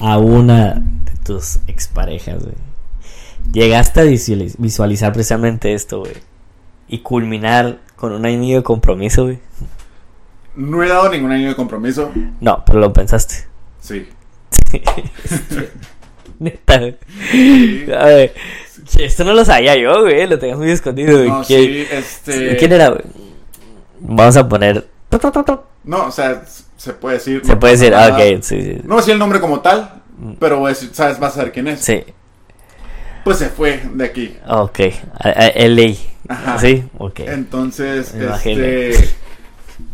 [0.00, 2.54] a una de tus exparejas, güey,
[3.52, 6.14] llegaste a visualiz- visualizar precisamente esto, güey?
[6.88, 9.38] Y culminar con un anillo de compromiso, güey.
[10.56, 12.10] No he dado ningún año de compromiso.
[12.40, 13.46] No, pero lo pensaste.
[13.80, 14.08] Sí.
[16.38, 16.96] Neta, güey.
[17.92, 18.34] A ver,
[18.98, 20.26] esto no lo sabía yo, güey.
[20.26, 21.28] Lo tenías muy escondido, güey.
[21.28, 22.56] No, ¿Quién, sí, este.
[22.56, 23.02] ¿Quién era, güey?
[24.00, 24.88] Vamos a poner.
[25.84, 26.42] No, o sea,
[26.80, 27.42] se puede decir.
[27.44, 28.14] Se no puede decir, ah, nada.
[28.14, 28.76] ok, sí, sí.
[28.84, 30.00] No voy a decir el nombre como tal,
[30.38, 31.18] pero voy a decir, ¿sabes?
[31.18, 31.80] Vas a saber quién es.
[31.80, 32.02] Sí,
[33.22, 34.34] Pues se fue de aquí.
[34.48, 34.80] ok.
[35.18, 35.92] A, a- LA.
[36.28, 36.58] Ajá.
[36.58, 37.20] Sí, ok.
[37.20, 38.94] Entonces, este.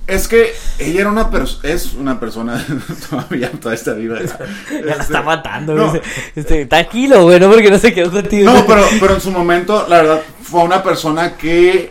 [0.07, 1.69] Es que ella era una persona.
[1.69, 2.65] Es una persona.
[3.11, 4.19] todavía, todavía está viva.
[4.23, 4.39] Ya
[4.85, 5.89] la Este, está matando, no.
[5.91, 6.03] güey.
[6.37, 8.53] Este, tranquilo, güey, no porque no se quedó contigo.
[8.53, 11.91] No, pero, pero en su momento, la verdad, fue una persona que,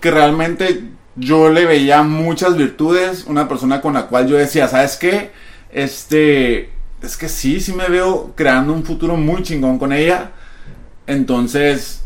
[0.00, 0.82] que realmente
[1.18, 5.30] yo le veía muchas virtudes, una persona con la cual yo decía, ¿sabes qué?
[5.70, 6.70] Este,
[7.02, 10.32] es que sí, sí me veo creando un futuro muy chingón con ella.
[11.06, 12.04] Entonces,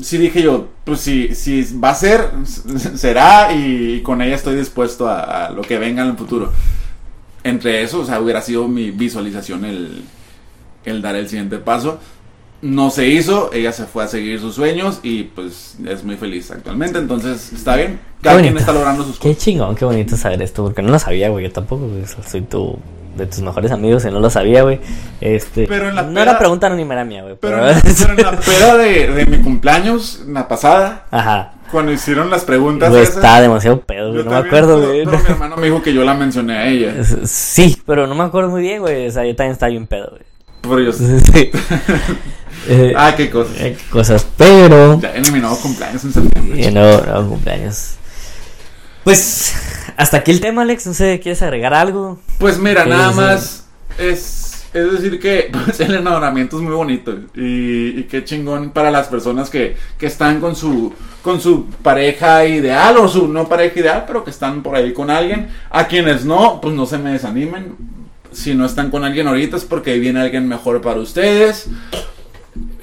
[0.00, 2.30] sí dije yo, pues si, si va a ser,
[2.96, 6.52] será y, con ella estoy dispuesto a, a lo que venga en el futuro.
[7.44, 10.02] Entre eso, o sea, hubiera sido mi visualización el,
[10.84, 12.00] el dar el siguiente paso.
[12.62, 16.50] No se hizo, ella se fue a seguir sus sueños y pues es muy feliz
[16.50, 18.00] actualmente, entonces está bien.
[18.22, 19.44] Cada quien está logrando sus Qué cosas.
[19.44, 21.44] chingón, qué bonito saber esto, porque no lo sabía, güey.
[21.44, 22.02] Yo tampoco, güey.
[22.26, 22.76] Soy tu,
[23.16, 24.80] de tus mejores amigos y no lo sabía, güey.
[25.20, 27.36] Este, Pero en la no peda- era pregunta anónima, era mía, güey.
[27.40, 31.52] Pero, Pero, en la- pero en la peda de, de mi cumpleaños, la pasada, Ajá.
[31.70, 34.24] cuando hicieron las preguntas, Güey, esas, está demasiado pedo, güey.
[34.24, 35.06] No me acuerdo, güey.
[35.06, 36.94] Mi hermano me dijo que yo la mencioné a ella.
[37.26, 39.06] Sí, pero no me acuerdo muy bien, güey.
[39.06, 40.22] O sea, yo también estaba bien pedo, güey.
[40.62, 41.50] Pero yo, Sí.
[42.68, 43.56] Eh, ah, qué cosas.
[43.58, 45.00] eh, cosas, pero.
[45.00, 46.70] Ya en mi nuevo cumpleaños en septiembre.
[46.72, 47.94] No, no, cumpleaños.
[49.04, 49.54] Pues,
[49.96, 50.86] hasta aquí el tema, Alex.
[50.86, 52.18] No sé, ¿quieres agregar algo?
[52.38, 53.66] Pues mira, nada más
[53.98, 54.46] es
[54.76, 59.08] es decir que pues, el enamoramiento es muy bonito y, y qué chingón para las
[59.08, 60.92] personas que, que están con su,
[61.22, 65.10] con su pareja ideal o su no pareja ideal, pero que están por ahí con
[65.10, 65.48] alguien.
[65.70, 67.74] A quienes no, pues no se me desanimen.
[68.32, 71.68] Si no están con alguien ahorita es porque viene alguien mejor para ustedes.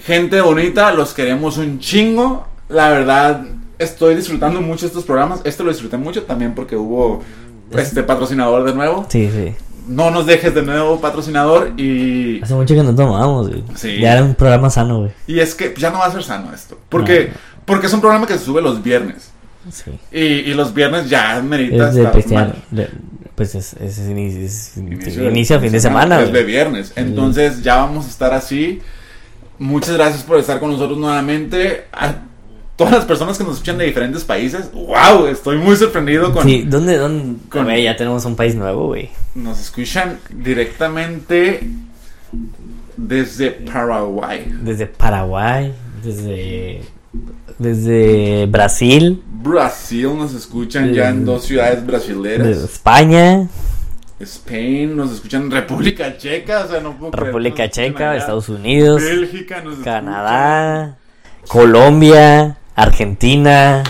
[0.06, 2.46] Gente bonita, los queremos un chingo.
[2.70, 3.44] La verdad,
[3.80, 5.42] estoy disfrutando mucho estos programas.
[5.46, 7.22] Este lo disfruté mucho también porque hubo
[7.78, 9.06] este patrocinador de nuevo.
[9.10, 9.54] Sí, sí.
[9.88, 13.64] No nos dejes de nuevo patrocinador y Hace mucho que no tomamos, güey.
[13.76, 14.00] Sí.
[14.00, 15.12] Ya era un programa sano, güey.
[15.28, 17.34] y es que ya no va a ser sano esto, porque No.
[17.66, 19.30] porque es un programa que se sube los viernes.
[19.72, 19.92] Sí.
[20.12, 20.20] Y,
[20.52, 22.48] y los viernes ya merita Es de estar pistear.
[22.48, 22.64] mal.
[22.72, 22.90] de-
[23.36, 26.94] Pues es, es, inicio, es Inicio inicio, de- fin de semana, Es de viernes.
[26.96, 28.82] Entonces ya vamos a estar así.
[29.64, 31.86] Muchas gracias por estar con nosotros nuevamente.
[31.94, 32.16] A
[32.76, 34.70] todas las personas que nos escuchan de diferentes países.
[34.74, 35.28] ¡Wow!
[35.28, 36.44] Estoy muy sorprendido con...
[36.44, 37.38] Sí, ¿dónde, dónde?
[37.50, 39.10] con- Güey, ya tenemos un país nuevo, güey.
[39.36, 41.68] Nos escuchan directamente
[42.98, 44.54] desde Paraguay.
[44.64, 46.82] Desde Paraguay, desde,
[47.60, 52.48] desde Brasil, Brasil nos escuchan ya en dos ciudades brasileras.
[52.48, 53.48] desde España,
[54.24, 58.16] Spain, nos escuchan República Checa, o sea, no puedo República Checa.
[58.16, 60.06] Estados Unidos, Bélgica, nos escuchan.
[60.06, 60.98] Canadá,
[61.48, 63.84] Colombia, Argentina.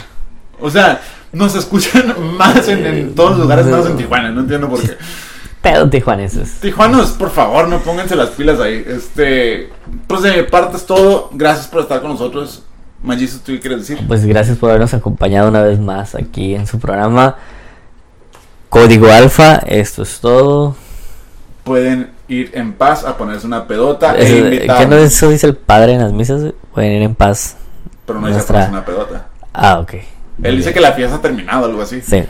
[0.59, 4.69] O sea, nos escuchan más en, en todos los lugares, menos en Tijuana, no entiendo
[4.69, 4.97] por qué.
[5.61, 6.59] Pedo tijuaneses.
[6.59, 8.83] Tijuanos, por favor, no pónganse las pilas ahí.
[8.85, 9.69] Este,
[10.07, 11.29] pues de mi parte es todo.
[11.31, 12.63] Gracias por estar con nosotros.
[13.01, 14.05] Magisto, ¿tú qué quieres decir?
[14.05, 17.37] Pues gracias por habernos acompañado una vez más aquí en su programa
[18.73, 19.55] Código Alfa.
[19.67, 20.75] Esto es todo.
[21.63, 24.23] Pueden ir en paz a ponerse una pedota e
[24.65, 24.75] Eso-.
[24.77, 26.53] ¿Qué no eso dice el padre en las misas?
[26.73, 27.55] Pueden ir en paz.
[28.05, 29.27] Pero no dice nuestra- ponerse una pedota.
[29.53, 29.93] Ah, ok.
[30.41, 32.01] Él dice que la fiesta ha terminado, algo así.
[32.01, 32.23] Sí.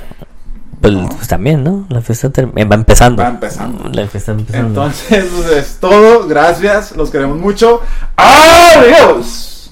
[0.82, 1.86] Pues, pues también, ¿no?
[1.88, 3.24] La fiesta eh, va empezando.
[3.24, 3.90] Va empezando.
[3.94, 4.68] La fiesta empezando.
[4.68, 6.28] Entonces, pues, es todo.
[6.28, 6.94] Gracias.
[6.98, 7.80] Los queremos mucho.
[8.18, 9.72] ¡Adiós!